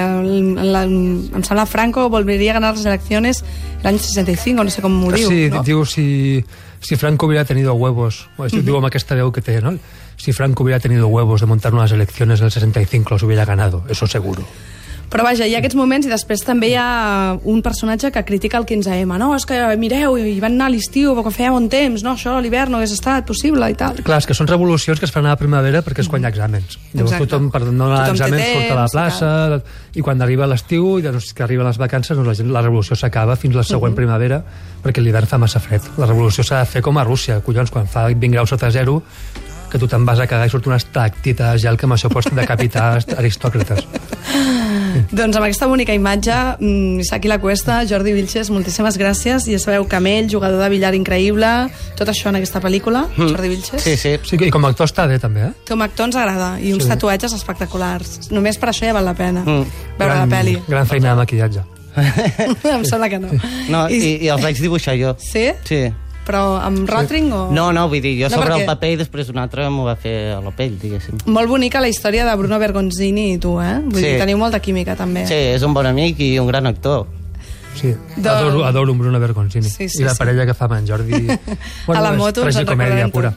La, 0.73 0.85
em 0.85 1.47
sembla 1.47 1.67
Franco 1.71 2.09
volvería 2.13 2.53
a 2.53 2.61
ganar 2.61 2.77
las 2.77 2.85
elecciones 2.85 3.45
el 3.83 3.87
año 3.87 3.99
65, 3.99 4.65
no 4.65 4.71
sé 4.71 4.83
com 4.83 5.01
ho 5.05 5.11
diu. 5.13 5.29
sí, 5.29 5.49
no? 5.51 5.63
diu 5.67 5.85
si, 5.87 6.45
si 6.81 6.97
Franco 6.97 7.27
hubiera 7.27 7.45
tenido 7.45 7.75
huevos, 7.75 8.29
o 8.37 8.47
uh 8.47 8.63
diu 8.63 8.77
amb 8.79 8.87
aquesta 8.87 9.17
veu 9.19 9.33
que 9.33 9.43
té, 9.43 9.61
no? 9.61 9.75
Si 10.17 10.33
Franco 10.33 10.65
hubiera 10.65 10.81
tenido 10.81 11.09
huevos 11.09 11.41
de 11.41 11.47
montar 11.47 11.75
unas 11.75 11.93
elecciones 11.93 12.41
en 12.41 12.47
el 12.47 12.53
65, 12.53 13.11
los 13.11 13.23
hubiera 13.23 13.45
ganado, 13.45 13.85
eso 13.89 14.07
seguro. 14.07 14.45
Però 15.13 15.27
vaja, 15.27 15.45
hi 15.45 15.53
ha 15.53 15.59
aquests 15.61 15.77
moments 15.77 16.07
i 16.09 16.11
després 16.11 16.41
també 16.41 16.71
hi 16.71 16.77
ha 16.81 17.37
un 17.53 17.59
personatge 17.61 18.09
que 18.15 18.23
critica 18.25 18.57
el 18.57 18.65
15M. 18.65 19.19
No, 19.21 19.35
és 19.37 19.45
que 19.49 19.59
mireu, 19.77 20.17
hi 20.17 20.39
van 20.41 20.57
anar 20.57 20.71
a 20.71 20.73
l'estiu 20.73 21.13
perquè 21.19 21.33
feia 21.37 21.51
bon 21.53 21.67
temps, 21.73 22.01
no, 22.07 22.15
això 22.17 22.39
a 22.39 22.41
l'hivern 22.41 22.73
no 22.73 22.81
hagués 22.81 22.95
estat 22.97 23.29
possible 23.29 23.69
i 23.69 23.77
tal. 23.77 24.01
Clar, 24.01 24.23
és 24.23 24.29
que 24.31 24.37
són 24.39 24.49
revolucions 24.49 25.03
que 25.03 25.05
es 25.05 25.13
fan 25.13 25.29
a 25.29 25.35
la 25.35 25.41
primavera 25.41 25.85
perquè 25.85 26.01
és 26.07 26.09
quan 26.09 26.25
hi 26.25 26.31
ha 26.31 26.33
exàmens. 26.33 26.79
Llavors 26.95 27.13
Exacte. 27.13 27.29
tothom, 27.29 27.53
per 27.53 27.63
no 27.67 27.91
anar 27.91 28.01
a 28.07 28.09
exàmens, 28.15 28.49
surt 28.55 28.73
a 28.73 28.81
la 28.81 28.89
temps 28.89 28.97
i 28.97 28.97
plaça 28.97 29.63
i 30.01 30.09
quan 30.09 30.25
arriba 30.25 30.49
l'estiu 30.49 30.97
i 30.97 31.05
doncs, 31.05 31.35
que 31.37 31.45
arriben 31.45 31.69
les 31.69 31.85
vacances 31.85 32.17
doncs 32.17 32.33
la, 32.33 32.39
gent, 32.41 32.53
la 32.57 32.65
revolució 32.65 32.97
s'acaba 32.97 33.37
fins 33.37 33.59
la 33.59 33.69
següent 33.69 33.93
primavera 33.99 34.41
perquè 34.81 35.05
l'hivern 35.05 35.29
fa 35.29 35.37
massa 35.37 35.61
fred. 35.61 35.93
La 36.01 36.09
revolució 36.09 36.41
s'ha 36.41 36.65
de 36.65 36.73
fer 36.73 36.81
com 36.81 36.97
a 36.97 37.05
Rússia, 37.05 37.43
collons, 37.45 37.71
quan 37.71 37.85
fa 37.85 38.09
20 38.09 38.33
graus 38.33 38.57
sota 38.57 38.73
zero 38.73 39.03
que 39.73 39.79
tu 39.81 39.89
te'n 39.89 40.05
vas 40.05 40.21
a 40.21 40.27
cagar 40.29 40.47
i 40.47 40.53
surt 40.53 40.67
una 40.69 40.77
estalactita 40.77 41.53
de 41.55 41.59
gel 41.65 41.79
que 41.81 41.87
amb 41.89 41.97
això 41.97 42.11
pots 42.13 42.29
decapitar 42.37 42.99
aristòcrates. 43.21 43.87
doncs 45.13 45.37
amb 45.37 45.45
aquesta 45.47 45.67
bonica 45.71 45.95
imatge, 45.97 46.35
mm, 46.61 47.01
Isaki 47.01 47.29
La 47.29 47.39
Cuesta, 47.41 47.81
Jordi 47.89 48.13
Vilches, 48.13 48.51
moltíssimes 48.53 48.99
gràcies. 49.01 49.47
Ja 49.49 49.59
sabeu, 49.59 49.87
Camell, 49.89 50.29
jugador 50.31 50.61
de 50.63 50.69
billar 50.73 50.93
increïble, 50.95 51.49
tot 51.97 52.09
això 52.13 52.29
en 52.29 52.37
aquesta 52.41 52.61
pel·lícula, 52.61 53.07
Jordi 53.17 53.49
Vilches. 53.49 53.83
Sí, 53.83 53.97
sí. 53.97 54.17
Sí, 54.29 54.37
i 54.41 54.51
com 54.53 54.65
a 54.65 54.73
actor 54.73 54.87
està 54.91 55.07
bé, 55.09 55.19
també, 55.19 55.49
eh? 55.49 55.53
Com 55.69 55.81
a 55.81 55.89
actor 55.89 56.07
ens 56.11 56.17
agrada, 56.17 56.59
i 56.61 56.73
uns 56.77 56.85
Sí. 56.85 56.91
tatuatges 56.93 57.33
espectaculars. 57.33 58.31
Només 58.31 58.59
per 58.59 58.69
això 58.71 58.87
ja 58.87 58.93
val 58.93 59.05
la 59.09 59.15
pena 59.15 59.41
Mm. 59.45 59.65
veure 59.99 60.15
la 60.15 60.27
pel·li. 60.27 60.59
Gran 60.69 60.87
feina 60.87 61.11
de 61.11 61.17
maquillatge. 61.17 61.63
em 61.97 62.85
sembla 62.89 63.09
que 63.11 63.19
no. 63.21 63.29
No, 63.69 63.89
i, 63.91 64.25
i 64.25 64.29
els 64.33 64.41
vaig 64.43 64.57
dibuixar 64.61 64.95
jo. 64.97 65.15
Sí? 65.21 65.51
Sí. 65.65 65.93
Però 66.27 66.57
amb 66.63 66.87
Rotring 66.89 67.33
o...? 67.35 67.41
No, 67.51 67.73
no, 67.75 67.89
vull 67.91 68.01
dir, 68.01 68.13
jo 68.21 68.29
No, 68.31 68.37
sobre 68.37 68.51
perquè- 68.53 68.61
el 68.61 68.67
paper 68.67 68.91
i 68.93 68.97
després 69.01 69.29
un 69.33 69.39
altre 69.43 69.65
m'ho 69.71 69.85
va 69.89 69.97
fer 69.99 70.35
a 70.37 70.41
la 70.41 70.53
pell, 70.55 70.77
diguéssim. 70.79 71.19
Molt 71.27 71.49
bonica 71.51 71.81
la 71.83 71.89
història 71.91 72.25
de 72.29 72.35
Bruno 72.39 72.59
Bergonzini 72.63 73.33
i 73.35 73.39
tu, 73.43 73.57
eh? 73.61 73.81
Vull 73.83 73.99
Sí. 74.01 74.07
dir, 74.07 74.19
teniu 74.21 74.39
molta 74.39 74.61
química, 74.61 74.95
també. 74.95 75.27
Sí, 75.27 75.35
és 75.35 75.63
un 75.67 75.75
bon 75.75 75.87
amic 75.87 76.21
i 76.21 76.39
un 76.39 76.47
gran 76.47 76.67
actor. 76.71 77.07
Sí, 77.75 77.89
Doncs- 78.17 78.29
adoro, 78.29 78.65
adoro 78.67 78.93
un 78.93 78.99
Bruno 78.99 79.19
Bergoncini. 79.19 79.65
Sí, 79.69 79.89
sí, 79.89 80.03
I 80.03 80.05
la 80.05 80.13
sí. 80.13 80.19
parella 80.19 80.47
que 80.47 80.55
fa 80.55 80.67
amb 80.67 80.75
en 80.79 80.87
Jordi... 80.87 81.27
a 81.89 82.01
la 82.01 82.13
és 82.13 82.19
moto 82.19 82.43
ens 82.45 82.55
en 82.57 82.67
tragicomèdia 82.67 83.07
recordarem 83.07 83.11
pura. 83.11 83.35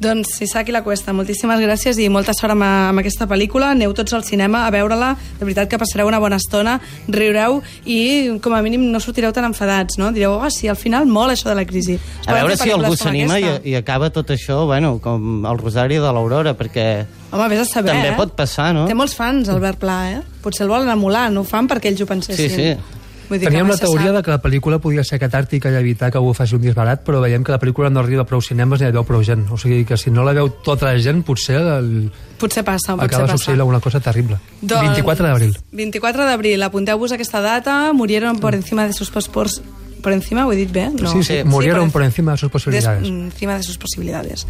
Doncs 0.00 0.38
Isaac 0.40 0.70
i 0.70 0.72
la 0.72 0.80
Cuesta, 0.80 1.12
moltíssimes 1.12 1.60
gràcies 1.60 1.98
i 2.00 2.06
molta 2.08 2.32
sort 2.32 2.54
amb, 2.54 2.64
amb 2.64 3.02
aquesta 3.02 3.26
pel·lícula. 3.28 3.74
Aneu 3.74 3.92
tots 3.92 4.14
al 4.16 4.22
cinema 4.24 4.62
a 4.64 4.70
veure-la. 4.72 5.10
De 5.36 5.44
veritat 5.44 5.68
que 5.68 5.76
passareu 5.80 6.08
una 6.08 6.16
bona 6.22 6.38
estona, 6.40 6.78
riureu 7.12 7.58
i 7.84 8.38
com 8.40 8.54
a 8.56 8.62
mínim 8.64 8.86
no 8.88 9.00
sortireu 9.04 9.34
tan 9.36 9.44
enfadats, 9.50 9.98
no? 10.00 10.08
Direu, 10.16 10.38
oh, 10.40 10.48
sí, 10.48 10.70
al 10.72 10.78
final 10.80 11.04
molt 11.04 11.34
això 11.34 11.50
de 11.50 11.58
la 11.58 11.66
crisi. 11.68 11.98
A 12.24 12.38
veure 12.38 12.56
si 12.56 12.72
algú 12.72 12.96
s'anima 12.96 13.36
i, 13.42 13.50
i 13.68 13.76
acaba 13.76 14.08
tot 14.14 14.32
això, 14.32 14.62
bueno, 14.70 14.94
com 15.04 15.44
el 15.44 15.60
Rosari 15.60 16.00
de 16.00 16.14
l'Aurora, 16.16 16.56
perquè 16.56 16.86
Home, 17.30 17.50
vés 17.52 17.60
a 17.60 17.66
saber, 17.68 17.92
també 17.92 18.14
eh? 18.14 18.16
pot 18.16 18.32
passar, 18.38 18.70
no? 18.74 18.86
Té 18.88 18.96
molts 18.96 19.12
fans, 19.14 19.52
Albert 19.52 19.84
Pla, 19.84 19.98
eh? 20.16 20.24
Potser 20.40 20.64
el 20.64 20.72
volen 20.72 20.88
emular, 20.90 21.28
no 21.30 21.44
ho 21.44 21.46
fan 21.46 21.68
perquè 21.68 21.92
ells 21.92 22.00
ho 22.00 22.08
pensessin. 22.08 22.56
Sí, 22.56 22.72
sí. 22.72 22.99
Vull 23.30 23.38
dir 23.38 23.46
Teníem 23.46 23.68
la 23.70 23.76
teoria 23.78 24.08
sap. 24.10 24.16
de 24.16 24.22
que 24.26 24.30
la 24.34 24.40
pel·lícula 24.42 24.80
podia 24.82 25.04
ser 25.06 25.20
catàrtica 25.22 25.70
i 25.70 25.76
evitar 25.78 26.10
que 26.10 26.18
algú 26.18 26.32
faci 26.34 26.56
un 26.56 26.62
disbarat, 26.64 27.04
però 27.06 27.20
veiem 27.22 27.44
que 27.46 27.52
la 27.54 27.60
pel·lícula 27.62 27.88
no 27.88 28.00
arriba 28.02 28.22
a 28.22 28.26
prou 28.26 28.42
cinemes 28.42 28.80
ni 28.80 28.86
la 28.88 28.92
veu 28.92 29.04
prou 29.06 29.22
gent. 29.22 29.46
O 29.54 29.56
sigui 29.56 29.84
que 29.86 29.96
si 29.96 30.10
no 30.10 30.24
la 30.26 30.32
veu 30.34 30.50
tota 30.66 30.90
la 30.90 30.98
gent, 30.98 31.22
potser 31.22 31.60
el... 31.62 32.10
Potser 32.40 32.64
passa, 32.66 32.96
potser 32.96 33.06
acaba 33.06 33.26
passa. 33.28 33.38
succeint 33.38 33.60
alguna 33.60 33.78
cosa 33.80 34.00
terrible. 34.00 34.36
24 34.62 35.26
d'abril. 35.26 35.54
24 35.70 36.26
d'abril, 36.26 36.62
apunteu-vos 36.62 37.12
aquesta 37.12 37.40
data, 37.40 37.92
murieron 37.92 38.40
por 38.40 38.54
encima 38.54 38.86
de 38.86 38.92
sus 38.92 39.10
pospors... 39.10 39.62
¿Por 40.02 40.14
encima? 40.14 40.46
¿Ho 40.46 40.52
he 40.52 40.56
dit 40.56 40.72
bé? 40.72 40.88
No. 40.88 41.12
Sí, 41.12 41.22
sí, 41.22 41.44
murieron 41.44 41.90
por 41.90 42.02
encima 42.02 42.32
de 42.32 42.38
sus 42.38 42.48
Des, 42.48 42.52
posibilidades. 42.52 43.06
encima 43.06 43.56
de 43.58 43.62
sus 43.62 43.76
posibilidades. 43.76 44.46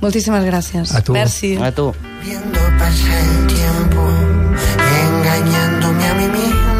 Moltíssimes 0.00 0.44
gràcies. 0.44 0.94
A 0.94 1.02
tu. 1.02 1.12
Merci. 1.12 1.56
A 1.56 1.72
tu. 1.74 1.92
Viendo 2.22 2.60
pasar 2.78 3.18
el 3.18 3.46
tiempo, 3.48 4.06
engañándome 5.02 6.06
a 6.06 6.14
mí 6.14 6.28
mismo. 6.28 6.73